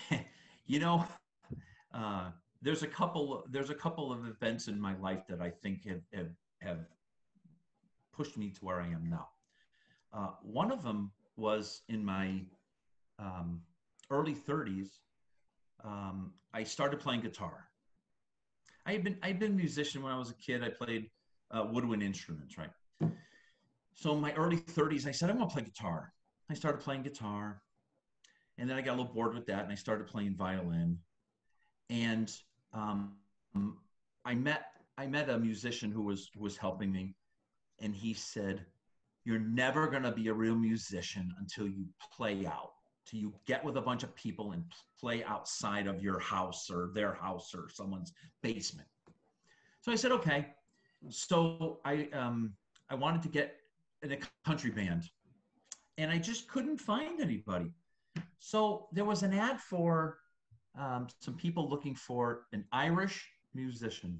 you 0.66 0.80
know 0.80 1.04
uh, 1.94 2.30
there's 2.62 2.82
a 2.82 2.86
couple 2.86 3.44
there's 3.50 3.70
a 3.70 3.74
couple 3.74 4.12
of 4.12 4.26
events 4.26 4.68
in 4.68 4.80
my 4.80 4.96
life 4.98 5.26
that 5.28 5.40
i 5.40 5.50
think 5.50 5.86
have 5.86 6.02
have, 6.12 6.30
have 6.60 6.80
pushed 8.12 8.36
me 8.36 8.50
to 8.50 8.64
where 8.64 8.80
i 8.80 8.86
am 8.86 9.08
now 9.08 9.28
uh, 10.12 10.30
one 10.42 10.72
of 10.72 10.82
them 10.82 11.12
was 11.36 11.82
in 11.88 12.04
my 12.04 12.40
um, 13.18 13.60
early 14.10 14.34
30s 14.34 14.88
um, 15.84 16.32
i 16.52 16.62
started 16.62 17.00
playing 17.00 17.20
guitar 17.20 17.70
I 18.86 18.92
had 18.92 19.04
been 19.04 19.16
I'd 19.22 19.38
been 19.38 19.52
a 19.52 19.56
musician 19.56 20.02
when 20.02 20.12
I 20.12 20.18
was 20.18 20.30
a 20.30 20.34
kid. 20.34 20.64
I 20.64 20.68
played 20.68 21.10
uh, 21.50 21.66
woodwind 21.70 22.02
instruments, 22.02 22.56
right? 22.58 22.70
So 23.94 24.12
in 24.14 24.20
my 24.20 24.32
early 24.32 24.56
30s, 24.56 25.06
I 25.06 25.10
said 25.10 25.30
I 25.30 25.34
want 25.34 25.50
to 25.50 25.54
play 25.54 25.64
guitar. 25.64 26.12
I 26.48 26.54
started 26.54 26.80
playing 26.80 27.02
guitar, 27.02 27.62
and 28.58 28.68
then 28.68 28.76
I 28.76 28.80
got 28.80 28.92
a 28.92 28.96
little 28.96 29.12
bored 29.12 29.34
with 29.34 29.46
that, 29.46 29.62
and 29.62 29.70
I 29.70 29.74
started 29.74 30.06
playing 30.06 30.34
violin. 30.34 30.98
And 31.90 32.32
um, 32.72 33.16
I 34.24 34.34
met 34.34 34.62
I 34.96 35.06
met 35.06 35.28
a 35.28 35.38
musician 35.38 35.90
who 35.90 36.02
was 36.02 36.30
who 36.34 36.42
was 36.42 36.56
helping 36.56 36.90
me, 36.90 37.14
and 37.80 37.94
he 37.94 38.14
said, 38.14 38.64
"You're 39.24 39.38
never 39.38 39.86
going 39.88 40.02
to 40.04 40.12
be 40.12 40.28
a 40.28 40.34
real 40.34 40.56
musician 40.56 41.32
until 41.38 41.68
you 41.68 41.86
play 42.16 42.46
out." 42.46 42.72
To 43.10 43.16
you 43.16 43.32
get 43.46 43.64
with 43.64 43.76
a 43.76 43.80
bunch 43.80 44.02
of 44.02 44.14
people 44.14 44.52
and 44.52 44.64
play 44.98 45.24
outside 45.24 45.86
of 45.86 46.02
your 46.02 46.18
house 46.18 46.70
or 46.70 46.90
their 46.94 47.14
house 47.14 47.54
or 47.54 47.68
someone's 47.68 48.12
basement. 48.42 48.88
So 49.80 49.92
I 49.92 49.96
said, 49.96 50.12
okay. 50.12 50.46
So 51.08 51.80
I 51.84 52.08
um, 52.12 52.52
I 52.90 52.94
wanted 52.94 53.22
to 53.22 53.28
get 53.28 53.56
in 54.02 54.12
a 54.12 54.18
country 54.44 54.70
band, 54.70 55.04
and 55.98 56.10
I 56.10 56.18
just 56.18 56.48
couldn't 56.48 56.78
find 56.78 57.20
anybody. 57.20 57.72
So 58.38 58.88
there 58.92 59.04
was 59.04 59.22
an 59.22 59.32
ad 59.32 59.58
for 59.58 60.18
um, 60.78 61.08
some 61.20 61.34
people 61.34 61.68
looking 61.68 61.94
for 61.94 62.42
an 62.52 62.64
Irish 62.72 63.26
musician. 63.54 64.18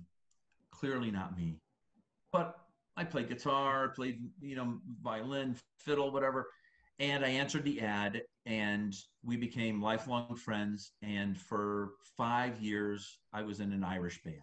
Clearly 0.70 1.10
not 1.10 1.36
me, 1.36 1.60
but 2.32 2.56
I 2.96 3.04
played 3.04 3.28
guitar, 3.28 3.90
played 3.90 4.20
you 4.40 4.56
know 4.56 4.78
violin, 5.02 5.56
fiddle, 5.78 6.10
whatever 6.10 6.48
and 7.00 7.24
I 7.24 7.30
answered 7.30 7.64
the 7.64 7.80
ad, 7.80 8.22
and 8.44 8.94
we 9.24 9.36
became 9.36 9.82
lifelong 9.82 10.36
friends. 10.36 10.92
And 11.02 11.36
for 11.36 11.92
five 12.16 12.60
years, 12.60 13.18
I 13.32 13.42
was 13.42 13.60
in 13.60 13.72
an 13.72 13.82
Irish 13.82 14.22
band. 14.22 14.36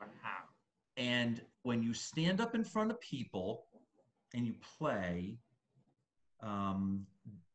Wow. 0.00 0.06
And 0.96 1.42
when 1.62 1.82
you 1.82 1.92
stand 1.92 2.40
up 2.40 2.54
in 2.54 2.64
front 2.64 2.90
of 2.90 3.00
people 3.00 3.66
and 4.34 4.46
you 4.46 4.54
play, 4.78 5.36
um, 6.42 7.06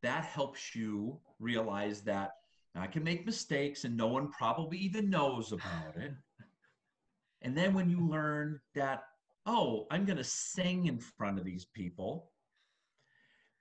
that 0.03 0.23
helps 0.23 0.75
you 0.75 1.19
realize 1.39 2.01
that 2.01 2.33
I 2.75 2.85
can 2.85 3.03
make 3.03 3.25
mistakes 3.25 3.85
and 3.85 3.97
no 3.97 4.07
one 4.07 4.29
probably 4.29 4.77
even 4.77 5.09
knows 5.09 5.51
about 5.51 5.97
it. 5.97 6.11
And 7.41 7.57
then 7.57 7.73
when 7.73 7.89
you 7.89 8.07
learn 8.07 8.59
that, 8.75 9.03
oh, 9.47 9.87
I'm 9.89 10.05
going 10.05 10.17
to 10.17 10.23
sing 10.23 10.85
in 10.85 10.99
front 10.99 11.39
of 11.39 11.45
these 11.45 11.65
people, 11.73 12.29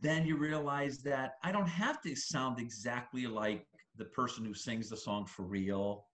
then 0.05 0.27
you 0.27 0.37
realize 0.37 0.99
that 0.99 1.37
I 1.43 1.51
don't 1.51 1.69
have 1.69 2.03
to 2.03 2.15
sound 2.15 2.61
exactly 2.61 3.27
like 3.27 3.67
the 3.97 4.05
person 4.05 4.45
who 4.45 4.53
sings 4.53 4.91
the 4.91 4.97
song 4.99 5.25
for 5.25 5.45
real. 5.45 6.05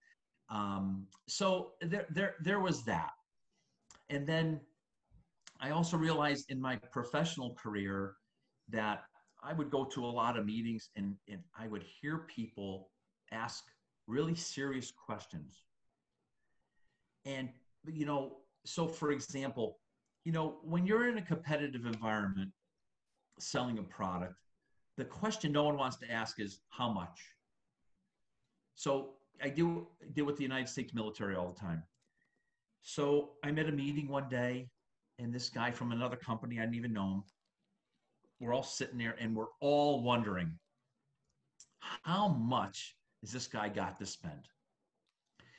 Um, 0.49 1.07
so 1.27 1.73
there, 1.81 2.05
there, 2.09 2.35
there 2.41 2.61
was 2.61 2.85
that. 2.85 3.11
And 4.09 4.25
then 4.25 4.61
I 5.59 5.71
also 5.71 5.97
realized 5.97 6.49
in 6.49 6.61
my 6.61 6.77
professional 6.77 7.53
career 7.55 8.15
that 8.69 9.03
I 9.43 9.51
would 9.51 9.69
go 9.69 9.83
to 9.83 10.05
a 10.05 10.07
lot 10.21 10.37
of 10.37 10.45
meetings 10.45 10.89
and, 10.95 11.15
and 11.27 11.41
I 11.59 11.67
would 11.67 11.83
hear 11.83 12.19
people 12.33 12.91
ask 13.33 13.65
really 14.07 14.35
serious 14.35 14.91
questions. 14.91 15.65
And, 17.25 17.49
you 17.85 18.05
know, 18.05 18.37
so 18.65 18.87
for 18.87 19.11
example, 19.11 19.79
you 20.23 20.31
know, 20.31 20.59
when 20.63 20.85
you're 20.85 21.09
in 21.09 21.17
a 21.17 21.21
competitive 21.21 21.85
environment 21.85 22.51
selling 23.41 23.79
a 23.79 23.83
product, 23.83 24.35
the 24.97 25.05
question 25.05 25.51
no 25.51 25.63
one 25.63 25.77
wants 25.77 25.97
to 25.97 26.11
ask 26.11 26.39
is 26.39 26.59
how 26.69 26.89
much? 26.91 27.19
So 28.75 29.13
I 29.43 29.49
do 29.49 29.87
deal 30.13 30.25
with 30.25 30.37
the 30.37 30.43
United 30.43 30.69
States 30.69 30.93
military 30.93 31.35
all 31.35 31.51
the 31.51 31.59
time. 31.59 31.83
So 32.81 33.31
I'm 33.43 33.57
at 33.59 33.67
a 33.67 33.71
meeting 33.71 34.07
one 34.07 34.27
day, 34.29 34.69
and 35.19 35.33
this 35.33 35.49
guy 35.49 35.71
from 35.71 35.91
another 35.91 36.15
company, 36.15 36.59
I 36.59 36.61
didn't 36.61 36.75
even 36.75 36.93
know 36.93 37.07
him. 37.15 37.23
We're 38.39 38.53
all 38.53 38.63
sitting 38.63 38.97
there 38.97 39.15
and 39.19 39.35
we're 39.35 39.51
all 39.59 40.01
wondering 40.01 40.57
how 42.03 42.27
much 42.29 42.95
is 43.21 43.31
this 43.31 43.47
guy 43.47 43.69
got 43.69 43.99
to 43.99 44.05
spend? 44.05 44.47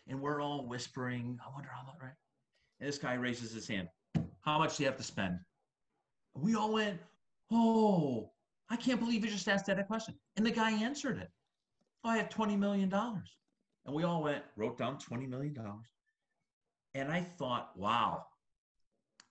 And 0.09 0.21
we're 0.21 0.41
all 0.41 0.67
whispering, 0.67 1.39
I 1.45 1.53
wonder 1.55 1.71
how 1.73 1.87
much, 1.87 1.97
right? 2.01 2.11
And 2.81 2.89
this 2.89 2.99
guy 2.99 3.15
raises 3.15 3.53
his 3.53 3.69
hand. 3.69 3.89
How 4.41 4.59
much 4.59 4.77
do 4.77 4.83
you 4.83 4.89
have 4.89 4.97
to 4.97 5.05
spend? 5.05 5.39
We 6.35 6.57
all 6.57 6.73
went, 6.73 6.99
Oh, 7.53 8.31
I 8.71 8.77
can't 8.77 8.99
believe 8.99 9.25
you 9.25 9.31
just 9.31 9.49
asked 9.49 9.67
that 9.67 9.87
question. 9.87 10.15
And 10.37 10.47
the 10.47 10.51
guy 10.51 10.73
answered 10.73 11.19
it. 11.19 11.31
Oh, 12.05 12.09
I 12.09 12.17
have 12.17 12.31
$20 12.31 12.59
million. 12.59 12.93
And 12.93 13.95
we 13.95 14.05
all 14.05 14.23
went, 14.23 14.43
wrote 14.57 14.79
down 14.79 14.97
$20 14.99 15.29
million. 15.29 15.57
And 16.95 17.13
I 17.13 17.21
thought, 17.21 17.77
wow, 17.77 18.25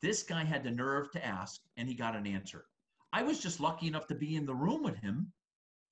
this 0.02 0.24
guy 0.24 0.44
had 0.44 0.64
the 0.64 0.72
nerve 0.72 1.12
to 1.12 1.26
ask 1.26 1.62
and 1.78 1.88
he 1.88 1.96
got 1.96 2.16
an 2.16 2.28
answer. 2.28 2.66
I 3.14 3.24
was 3.24 3.40
just 3.40 3.60
lucky 3.60 3.88
enough 3.88 4.08
to 4.08 4.16
be 4.16 4.36
in 4.36 4.46
the 4.46 4.54
room 4.54 4.84
with 4.84 4.98
him 4.98 5.32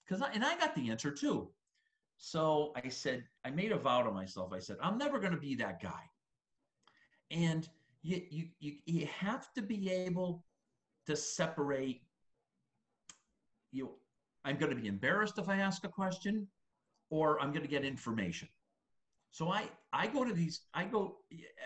because 0.05 0.23
and 0.33 0.43
I 0.43 0.57
got 0.57 0.75
the 0.75 0.89
answer 0.89 1.11
too. 1.11 1.49
So 2.17 2.73
I 2.75 2.89
said, 2.89 3.23
I 3.45 3.49
made 3.49 3.71
a 3.71 3.77
vow 3.77 4.03
to 4.03 4.11
myself. 4.11 4.51
I 4.53 4.59
said, 4.59 4.77
I'm 4.81 4.97
never 4.97 5.19
going 5.19 5.33
to 5.33 5.39
be 5.39 5.55
that 5.55 5.81
guy. 5.81 6.03
And 7.31 7.67
you, 8.01 8.21
you, 8.29 8.47
you, 8.59 8.73
you 8.85 9.07
have 9.07 9.53
to 9.53 9.61
be 9.61 9.89
able 9.89 10.43
to 11.05 11.15
separate 11.15 12.01
you. 13.71 13.91
I'm 14.45 14.57
going 14.57 14.75
to 14.75 14.81
be 14.81 14.87
embarrassed 14.87 15.37
if 15.37 15.49
I 15.49 15.57
ask 15.57 15.83
a 15.83 15.89
question 15.89 16.47
or 17.09 17.39
I'm 17.41 17.51
going 17.51 17.63
to 17.63 17.67
get 17.67 17.83
information. 17.83 18.47
So 19.31 19.49
I, 19.51 19.69
I 19.93 20.07
go 20.07 20.23
to 20.23 20.33
these, 20.33 20.61
I 20.73 20.85
go 20.85 21.17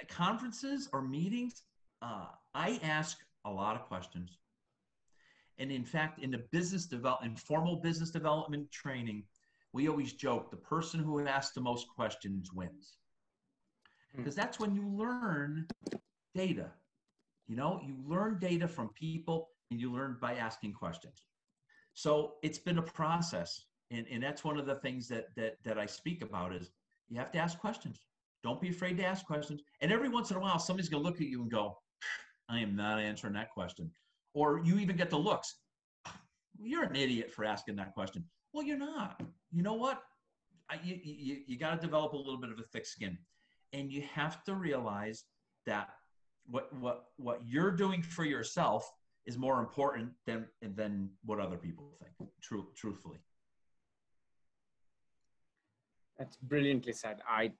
conferences 0.10 0.90
or 0.92 1.02
meetings. 1.02 1.64
Uh, 2.02 2.26
I 2.54 2.80
ask 2.84 3.18
a 3.46 3.52
lot 3.52 3.76
of 3.76 3.84
questions. 3.84 4.38
And 5.60 5.72
in 5.72 5.86
fact, 5.86 6.20
in 6.20 6.32
the 6.32 6.44
business 6.52 6.86
development, 6.86 7.40
formal 7.40 7.78
business 7.78 8.10
development 8.10 8.72
training, 8.72 9.24
we 9.72 9.88
always 9.88 10.14
joke 10.14 10.52
the 10.52 10.58
person 10.58 11.00
who 11.00 11.26
asks 11.26 11.54
the 11.54 11.62
most 11.62 11.88
questions 11.88 12.52
wins. 12.54 12.98
Because 14.16 14.36
hmm. 14.36 14.42
that's 14.42 14.60
when 14.60 14.76
you 14.76 14.88
learn 14.88 15.68
data. 16.36 16.72
You 17.48 17.56
know, 17.56 17.82
you 17.86 17.96
learn 18.08 18.40
data 18.40 18.68
from 18.68 18.90
people 18.90 19.50
and 19.70 19.80
you 19.80 19.92
learn 19.92 20.18
by 20.22 20.36
asking 20.36 20.74
questions. 20.74 21.24
So 21.94 22.36
it's 22.42 22.58
been 22.58 22.78
a 22.78 22.84
process. 22.84 23.66
And, 23.92 24.06
and 24.12 24.24
that's 24.24 24.44
one 24.44 24.58
of 24.58 24.66
the 24.66 24.76
things 24.76 25.08
that, 25.10 25.28
that, 25.36 25.58
that 25.64 25.78
I 25.78 25.86
speak 25.86 26.24
about 26.24 26.54
is 26.54 26.72
you 27.10 27.18
have 27.18 27.32
to 27.34 27.40
ask 27.40 27.60
questions. 27.60 28.00
Don't 28.44 28.60
be 28.60 28.70
afraid 28.70 28.98
to 28.98 29.06
ask 29.06 29.26
questions. 29.26 29.62
And 29.82 29.92
every 29.92 30.10
once 30.10 30.32
in 30.32 30.38
a 30.38 30.40
while, 30.40 30.60
somebody's 30.60 30.90
going 30.90 31.04
to 31.04 31.08
look 31.08 31.22
at 31.22 31.28
you 31.28 31.42
and 31.42 31.52
go, 31.52 31.78
I 32.50 32.60
am 32.60 32.76
not 32.76 33.00
answering 33.00 33.34
that 33.34 33.52
question. 33.52 33.92
Or 34.34 34.62
you 34.64 34.80
even 34.80 34.98
get 34.98 35.10
the 35.10 35.18
looks. 35.18 35.56
You're 36.60 36.84
an 36.84 36.96
idiot 36.96 37.32
for 37.32 37.46
asking 37.46 37.76
that 37.78 37.94
question. 37.94 38.26
Well, 38.52 38.66
you're 38.66 38.78
not. 38.78 39.22
You 39.52 39.64
know 39.64 39.74
what? 39.74 40.02
I, 40.70 40.80
you 40.84 41.00
you, 41.04 41.38
you 41.46 41.58
got 41.58 41.80
to 41.80 41.86
develop 41.86 42.14
a 42.14 42.18
little 42.18 42.40
bit 42.40 42.52
of 42.52 42.60
a 42.60 42.64
thick 42.64 42.86
skin. 42.86 43.18
And 43.74 43.92
you 43.92 44.04
have 44.14 44.44
to 44.46 44.56
realize 44.56 45.24
that 45.66 45.90
what 46.46 46.74
what 46.78 47.06
what 47.18 47.42
you're 47.46 47.72
doing 47.72 48.02
for 48.02 48.26
yourself 48.26 48.92
is 49.26 49.38
more 49.38 49.60
important 49.60 50.12
than 50.26 50.48
than 50.62 51.10
what 51.26 51.40
other 51.40 51.58
people 51.58 51.92
think. 52.02 52.30
True, 52.42 52.68
truthfully. 52.76 53.20
That's 56.18 56.38
brilliantly 56.38 56.94
said. 56.94 57.22
I 57.28 57.54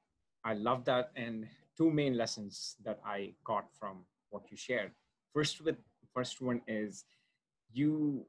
I 0.44 0.54
love 0.54 0.86
that, 0.86 1.12
and 1.16 1.48
two 1.78 1.90
main 1.90 2.18
lessons 2.18 2.76
that 2.84 3.00
I 3.06 3.34
got 3.44 3.66
from 3.80 4.06
what 4.30 4.44
you 4.52 4.58
shared. 4.58 4.92
First, 5.34 5.62
with 5.62 5.78
first 6.14 6.42
one 6.42 6.62
is 6.68 7.06
you 7.72 8.26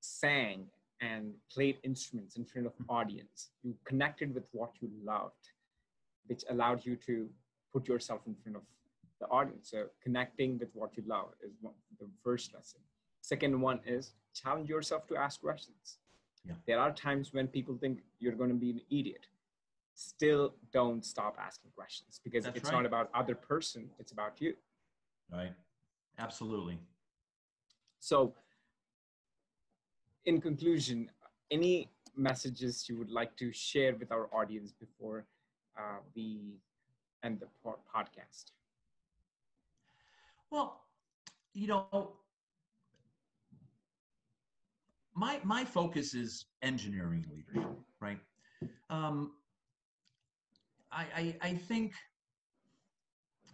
sang 0.00 0.66
and 1.00 1.32
played 1.52 1.78
instruments 1.84 2.36
in 2.36 2.44
front 2.44 2.66
of 2.66 2.74
hmm. 2.74 2.90
audience. 2.90 3.50
You 3.62 3.76
connected 3.84 4.34
with 4.34 4.44
what 4.52 4.72
you 4.80 4.90
loved, 5.04 5.44
which 6.26 6.44
allowed 6.50 6.84
you 6.84 6.96
to 7.06 7.28
put 7.72 7.86
yourself 7.86 8.22
in 8.26 8.34
front 8.34 8.56
of 8.56 8.62
the 9.20 9.26
audience. 9.26 9.70
So 9.70 9.86
connecting 10.02 10.58
with 10.58 10.68
what 10.74 10.96
you 10.96 11.02
love 11.06 11.30
is 11.42 11.52
one, 11.60 11.74
the 11.98 12.06
first 12.22 12.54
lesson. 12.54 12.80
Second 13.20 13.60
one 13.60 13.80
is 13.86 14.12
challenge 14.34 14.68
yourself 14.68 15.06
to 15.08 15.16
ask 15.16 15.40
questions. 15.40 15.98
Yeah. 16.44 16.54
There 16.66 16.78
are 16.78 16.92
times 16.92 17.32
when 17.32 17.48
people 17.48 17.76
think 17.76 18.00
you're 18.20 18.34
going 18.34 18.50
to 18.50 18.56
be 18.56 18.70
an 18.70 18.80
idiot. 18.90 19.26
Still 19.94 20.54
don't 20.72 21.04
stop 21.04 21.36
asking 21.40 21.72
questions 21.74 22.20
because 22.22 22.44
That's 22.44 22.56
it's 22.58 22.68
right. 22.70 22.76
not 22.76 22.86
about 22.86 23.10
other 23.14 23.34
person, 23.34 23.90
it's 23.98 24.12
about 24.12 24.40
you. 24.40 24.54
Right. 25.32 25.52
Absolutely. 26.18 26.78
So 27.98 28.34
in 30.24 30.40
conclusion, 30.40 31.10
any 31.50 31.90
messages 32.16 32.88
you 32.88 32.96
would 32.98 33.10
like 33.10 33.36
to 33.36 33.52
share 33.52 33.94
with 33.94 34.12
our 34.12 34.28
audience 34.32 34.72
before 34.72 35.26
uh, 35.78 35.98
we 36.14 36.60
end 37.22 37.40
the 37.40 37.46
podcast? 37.94 38.52
Well, 40.50 40.80
you 41.52 41.66
know, 41.66 42.16
my 45.14 45.40
my 45.44 45.64
focus 45.64 46.14
is 46.14 46.46
engineering 46.62 47.26
leadership, 47.30 47.70
right? 48.00 48.18
Um, 48.90 49.32
I, 50.90 51.06
I, 51.14 51.36
I 51.42 51.54
think 51.54 51.92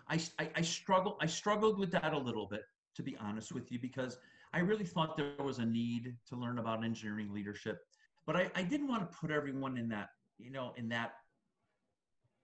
I, 0.08 0.20
I, 0.38 0.50
I 0.56 0.60
struggle 0.62 1.16
I 1.20 1.26
struggled 1.26 1.78
with 1.78 1.90
that 1.92 2.12
a 2.12 2.18
little 2.18 2.46
bit, 2.46 2.62
to 2.96 3.02
be 3.02 3.16
honest 3.18 3.52
with 3.52 3.72
you, 3.72 3.78
because 3.78 4.18
I 4.52 4.60
really 4.60 4.84
thought 4.84 5.16
there 5.16 5.32
was 5.42 5.58
a 5.58 5.64
need 5.64 6.14
to 6.28 6.36
learn 6.36 6.58
about 6.58 6.84
engineering 6.84 7.32
leadership, 7.32 7.78
but 8.26 8.36
I, 8.36 8.50
I 8.54 8.62
didn't 8.62 8.86
want 8.86 9.10
to 9.10 9.16
put 9.18 9.30
everyone 9.32 9.76
in 9.76 9.88
that, 9.88 10.10
you 10.38 10.52
know, 10.52 10.72
in 10.76 10.88
that 10.90 11.12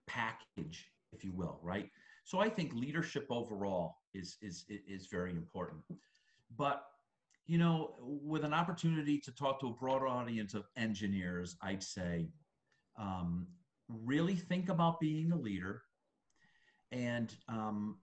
package, 0.07 0.91
if 1.13 1.23
you 1.23 1.31
will, 1.31 1.59
right? 1.63 1.89
So 2.23 2.39
I 2.39 2.49
think 2.49 2.73
leadership 2.73 3.27
overall 3.29 3.97
is 4.13 4.37
is 4.41 4.65
is 4.69 5.07
very 5.07 5.31
important. 5.31 5.81
But 6.57 6.83
you 7.45 7.57
know, 7.57 7.95
with 7.99 8.43
an 8.43 8.53
opportunity 8.53 9.17
to 9.19 9.31
talk 9.31 9.59
to 9.61 9.67
a 9.67 9.73
broad 9.73 10.03
audience 10.07 10.53
of 10.53 10.67
engineers, 10.77 11.57
I'd 11.61 11.83
say 11.83 12.29
um, 12.97 13.47
really 13.89 14.35
think 14.35 14.69
about 14.69 14.99
being 14.99 15.31
a 15.31 15.35
leader, 15.35 15.81
and 16.91 17.35
um, 17.49 17.97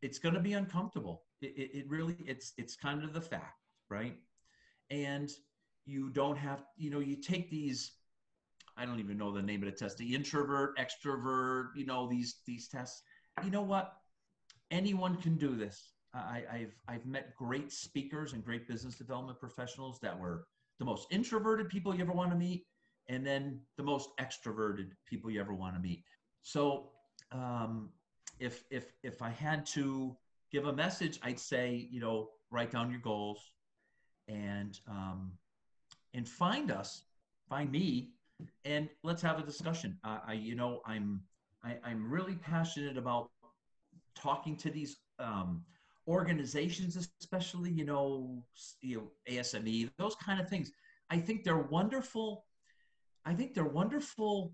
it's 0.00 0.18
going 0.18 0.34
to 0.34 0.40
be 0.40 0.52
uncomfortable. 0.54 1.24
It, 1.40 1.54
it, 1.56 1.78
it 1.78 1.88
really 1.88 2.16
it's 2.26 2.52
it's 2.56 2.76
kind 2.76 3.04
of 3.04 3.12
the 3.12 3.20
fact, 3.20 3.60
right? 3.90 4.16
And 4.90 5.30
you 5.84 6.10
don't 6.10 6.36
have 6.36 6.64
you 6.76 6.90
know 6.90 7.00
you 7.00 7.16
take 7.16 7.50
these 7.50 7.92
I 8.78 8.86
don't 8.86 9.00
even 9.00 9.18
know 9.18 9.32
the 9.32 9.42
name 9.42 9.62
of 9.64 9.70
the 9.70 9.76
test, 9.76 9.98
the 9.98 10.14
introvert, 10.14 10.78
extrovert, 10.78 11.70
you 11.74 11.84
know, 11.84 12.08
these 12.08 12.36
these 12.46 12.68
tests. 12.68 13.02
You 13.44 13.50
know 13.50 13.62
what? 13.62 13.94
Anyone 14.70 15.16
can 15.16 15.36
do 15.36 15.56
this. 15.56 15.92
I, 16.14 16.42
have 16.50 16.74
I've 16.88 17.06
met 17.06 17.34
great 17.36 17.70
speakers 17.70 18.32
and 18.32 18.44
great 18.44 18.66
business 18.66 18.96
development 18.96 19.38
professionals 19.38 19.98
that 20.00 20.18
were 20.18 20.46
the 20.78 20.84
most 20.84 21.06
introverted 21.10 21.68
people 21.68 21.94
you 21.94 22.02
ever 22.02 22.12
want 22.12 22.30
to 22.30 22.36
meet, 22.36 22.66
and 23.08 23.26
then 23.26 23.60
the 23.76 23.82
most 23.82 24.10
extroverted 24.20 24.90
people 25.06 25.30
you 25.30 25.40
ever 25.40 25.54
want 25.54 25.74
to 25.74 25.80
meet. 25.80 26.04
So, 26.42 26.90
um, 27.32 27.90
if 28.38 28.64
if 28.70 28.92
if 29.02 29.22
I 29.22 29.30
had 29.30 29.66
to 29.66 30.16
give 30.50 30.66
a 30.66 30.72
message, 30.72 31.18
I'd 31.22 31.40
say 31.40 31.88
you 31.90 32.00
know 32.00 32.30
write 32.50 32.70
down 32.70 32.90
your 32.90 33.00
goals, 33.00 33.52
and 34.28 34.78
um, 34.88 35.32
and 36.14 36.28
find 36.28 36.70
us, 36.70 37.02
find 37.48 37.70
me, 37.70 38.12
and 38.64 38.88
let's 39.02 39.22
have 39.22 39.38
a 39.38 39.42
discussion. 39.42 39.98
Uh, 40.04 40.18
I 40.26 40.32
you 40.34 40.54
know 40.54 40.80
I'm 40.86 41.22
I, 41.64 41.72
am 41.72 41.78
i 41.84 41.90
am 41.90 42.10
really 42.10 42.36
passionate 42.36 42.96
about 42.96 43.30
talking 44.14 44.56
to 44.56 44.70
these 44.70 44.96
um, 45.18 45.64
organizations, 46.06 46.96
especially, 47.20 47.70
you 47.70 47.84
know, 47.84 48.42
you 48.80 48.96
know, 48.96 49.10
ASME, 49.30 49.90
those 49.98 50.16
kind 50.16 50.40
of 50.40 50.48
things. 50.48 50.72
I 51.10 51.18
think 51.18 51.44
they're 51.44 51.58
wonderful. 51.58 52.46
I 53.24 53.34
think 53.34 53.54
they're 53.54 53.64
wonderful 53.64 54.52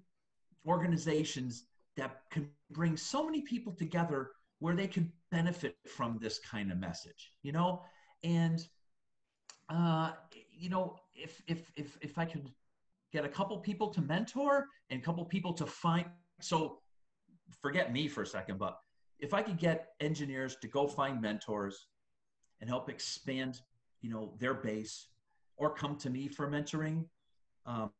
organizations 0.66 1.64
that 1.96 2.22
can 2.30 2.48
bring 2.70 2.96
so 2.96 3.24
many 3.24 3.40
people 3.42 3.72
together 3.72 4.32
where 4.58 4.74
they 4.74 4.88
could 4.88 5.10
benefit 5.30 5.76
from 5.86 6.18
this 6.20 6.38
kind 6.38 6.72
of 6.72 6.78
message, 6.78 7.32
you 7.42 7.52
know? 7.52 7.82
And, 8.24 8.66
uh, 9.68 10.12
you 10.50 10.70
know, 10.70 10.96
if, 11.14 11.42
if, 11.46 11.70
if, 11.76 11.98
if 12.00 12.18
I 12.18 12.24
could 12.24 12.50
get 13.12 13.24
a 13.24 13.28
couple 13.28 13.56
people 13.58 13.88
to 13.90 14.00
mentor 14.00 14.66
and 14.90 15.00
a 15.00 15.04
couple 15.04 15.24
people 15.24 15.52
to 15.54 15.66
find, 15.66 16.06
so 16.40 16.80
forget 17.60 17.92
me 17.92 18.08
for 18.08 18.22
a 18.22 18.26
second, 18.26 18.58
but 18.58 18.78
if 19.18 19.32
I 19.34 19.42
could 19.42 19.58
get 19.58 19.92
engineers 20.00 20.56
to 20.60 20.68
go 20.68 20.86
find 20.86 21.20
mentors 21.20 21.86
and 22.60 22.68
help 22.68 22.88
expand, 22.88 23.60
you 24.02 24.10
know, 24.10 24.34
their 24.38 24.54
base 24.54 25.08
or 25.56 25.70
come 25.70 25.96
to 25.96 26.10
me 26.10 26.28
for 26.28 26.48
mentoring, 26.50 27.04
um, 27.66 27.90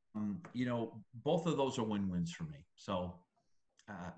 you 0.53 0.67
know, 0.67 1.01
both 1.25 1.47
of 1.47 1.57
those 1.57 1.79
are 1.79 1.85
win-wins 1.85 2.33
for 2.33 2.45
me. 2.45 2.67
So, 2.77 3.15
uh, 3.89 4.11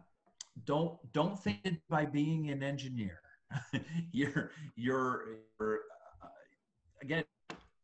don't 0.64 0.96
don't 1.12 1.38
think 1.38 1.80
by 1.88 2.06
being 2.06 2.50
an 2.50 2.62
engineer. 2.62 3.20
you're 4.12 4.50
you're, 4.74 5.38
you're 5.60 5.80
uh, 6.22 6.28
again. 7.02 7.24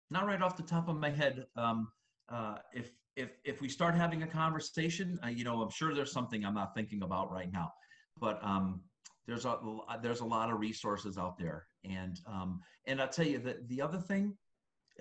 not 0.09 0.25
right 0.25 0.41
off 0.41 0.55
the 0.55 0.63
top 0.63 0.87
of 0.87 0.97
my 0.97 1.09
head. 1.09 1.45
Um, 1.55 1.89
uh, 2.29 2.57
if 2.73 2.91
if 3.15 3.31
if 3.43 3.61
we 3.61 3.67
start 3.67 3.95
having 3.95 4.23
a 4.23 4.27
conversation, 4.27 5.19
uh, 5.23 5.27
you 5.27 5.43
know, 5.43 5.61
I'm 5.61 5.69
sure 5.69 5.93
there's 5.93 6.11
something 6.11 6.45
I'm 6.45 6.53
not 6.53 6.73
thinking 6.73 7.03
about 7.03 7.31
right 7.31 7.51
now, 7.51 7.73
but 8.19 8.39
um, 8.43 8.81
there's 9.27 9.45
a 9.45 9.57
there's 10.01 10.21
a 10.21 10.25
lot 10.25 10.51
of 10.51 10.59
resources 10.59 11.17
out 11.17 11.37
there, 11.37 11.67
and 11.83 12.19
um, 12.25 12.61
and 12.87 13.01
I'll 13.01 13.07
tell 13.07 13.27
you 13.27 13.39
that 13.39 13.67
the 13.67 13.81
other 13.81 13.99
thing, 13.99 14.35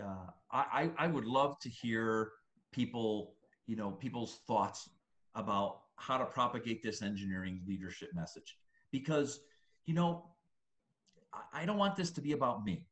uh, 0.02 0.26
I 0.52 0.90
I 0.98 1.06
would 1.06 1.24
love 1.24 1.58
to 1.60 1.68
hear 1.68 2.32
people, 2.72 3.34
you 3.66 3.76
know, 3.76 3.90
people's 3.90 4.40
thoughts 4.46 4.88
about 5.34 5.80
how 5.96 6.18
to 6.18 6.26
propagate 6.26 6.82
this 6.82 7.02
engineering 7.02 7.62
leadership 7.66 8.10
message, 8.14 8.56
because 8.92 9.40
you 9.86 9.94
know, 9.94 10.26
I 11.52 11.64
don't 11.64 11.78
want 11.78 11.96
this 11.96 12.10
to 12.12 12.20
be 12.20 12.32
about 12.32 12.64
me. 12.64 12.86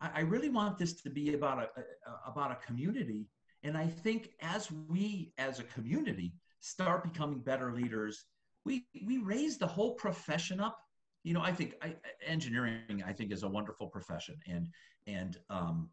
I, 0.00 0.20
really 0.20 0.50
want 0.50 0.76
this 0.78 1.00
to 1.02 1.08
be 1.08 1.32
about 1.32 1.58
a, 1.58 1.80
a 1.80 2.30
about 2.30 2.50
a 2.50 2.66
community. 2.66 3.28
And 3.62 3.78
I 3.78 3.86
think 3.86 4.30
as 4.42 4.70
we 4.70 5.32
as 5.38 5.58
a 5.58 5.64
community 5.64 6.34
start 6.60 7.02
becoming 7.02 7.38
better 7.38 7.72
leaders, 7.72 8.26
we 8.66 8.84
we 9.06 9.18
raise 9.18 9.56
the 9.56 9.66
whole 9.66 9.94
profession 9.94 10.60
up. 10.60 10.78
You 11.22 11.32
know, 11.34 11.40
I 11.40 11.52
think 11.52 11.74
I, 11.80 11.94
engineering 12.26 13.02
I 13.06 13.12
think 13.12 13.32
is 13.32 13.44
a 13.44 13.48
wonderful 13.48 13.86
profession, 13.86 14.36
and 14.46 14.68
and 15.06 15.38
um, 15.48 15.88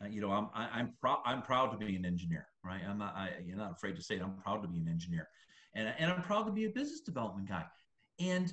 uh, 0.00 0.06
you 0.06 0.20
know 0.20 0.30
I'm 0.30 0.48
I, 0.54 0.78
am 0.78 0.92
proud 1.00 1.20
I'm 1.24 1.42
proud 1.42 1.72
to 1.72 1.84
be 1.84 1.96
an 1.96 2.04
engineer, 2.04 2.46
right? 2.64 2.82
I'm 2.88 2.98
not 2.98 3.16
I, 3.16 3.30
you're 3.44 3.56
not 3.56 3.72
afraid 3.72 3.96
to 3.96 4.02
say 4.02 4.16
it. 4.16 4.22
I'm 4.22 4.36
proud 4.36 4.62
to 4.62 4.68
be 4.68 4.78
an 4.78 4.88
engineer, 4.88 5.28
and 5.74 5.92
and 5.98 6.12
I'm 6.12 6.22
proud 6.22 6.44
to 6.44 6.52
be 6.52 6.66
a 6.66 6.70
business 6.70 7.00
development 7.00 7.48
guy, 7.48 7.64
and 8.20 8.52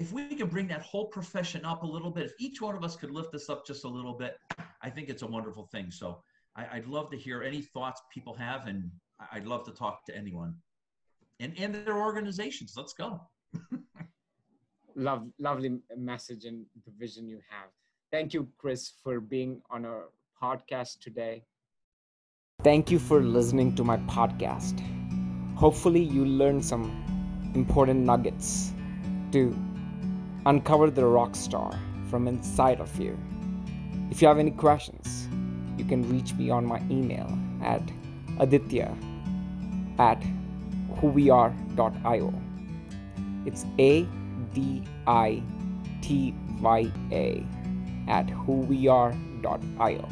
if 0.00 0.12
we 0.12 0.34
can 0.34 0.48
bring 0.48 0.66
that 0.68 0.82
whole 0.82 1.06
profession 1.06 1.64
up 1.64 1.82
a 1.82 1.86
little 1.86 2.10
bit, 2.10 2.26
if 2.26 2.32
each 2.38 2.60
one 2.60 2.76
of 2.76 2.84
us 2.84 2.96
could 2.96 3.10
lift 3.10 3.32
this 3.32 3.48
up 3.48 3.64
just 3.64 3.84
a 3.84 3.88
little 3.88 4.14
bit, 4.14 4.36
I 4.82 4.90
think 4.90 5.08
it's 5.08 5.22
a 5.22 5.26
wonderful 5.26 5.68
thing. 5.70 5.92
So 5.92 6.20
I, 6.56 6.80
would 6.80 6.88
love 6.88 7.10
to 7.12 7.16
hear 7.16 7.42
any 7.42 7.62
thoughts 7.62 8.02
people 8.12 8.34
have, 8.34 8.66
and 8.66 8.90
I'd 9.32 9.46
love 9.46 9.64
to 9.66 9.72
talk 9.72 10.04
to 10.06 10.16
anyone 10.16 10.56
and 11.40 11.52
and 11.58 11.74
their 11.74 11.96
organizations. 11.96 12.74
Let's 12.76 12.92
go. 12.92 13.20
Love, 14.96 15.26
lovely 15.38 15.78
message 15.96 16.44
and 16.44 16.66
the 16.84 16.92
vision 16.96 17.26
you 17.26 17.40
have. 17.48 17.68
Thank 18.12 18.32
you, 18.32 18.48
Chris, 18.58 18.92
for 19.02 19.18
being 19.18 19.60
on 19.68 19.84
our 19.84 20.10
podcast 20.40 21.00
today. 21.00 21.44
Thank 22.62 22.90
you 22.90 23.00
for 23.00 23.20
listening 23.20 23.74
to 23.74 23.82
my 23.82 23.96
podcast. 23.96 24.80
Hopefully, 25.56 26.02
you 26.02 26.24
learned 26.24 26.64
some 26.64 26.84
important 27.54 28.00
nuggets 28.00 28.72
to 29.32 29.56
uncover 30.46 30.90
the 30.90 31.04
rock 31.04 31.34
star 31.34 31.76
from 32.08 32.28
inside 32.28 32.80
of 32.80 32.96
you. 33.00 33.18
If 34.10 34.22
you 34.22 34.28
have 34.28 34.38
any 34.38 34.52
questions, 34.52 35.28
you 35.76 35.84
can 35.84 36.08
reach 36.08 36.34
me 36.34 36.50
on 36.50 36.64
my 36.64 36.80
email 36.88 37.36
at 37.62 37.82
aditya 38.38 38.96
at 39.98 40.22
whoweare.io. 41.04 42.34
It's 43.46 43.66
A 43.78 44.06
D 44.54 44.82
I 45.06 45.42
T 46.00 46.34
Y 46.60 46.90
A 47.12 47.46
at 48.08 48.26
whoweare.io. 48.26 50.08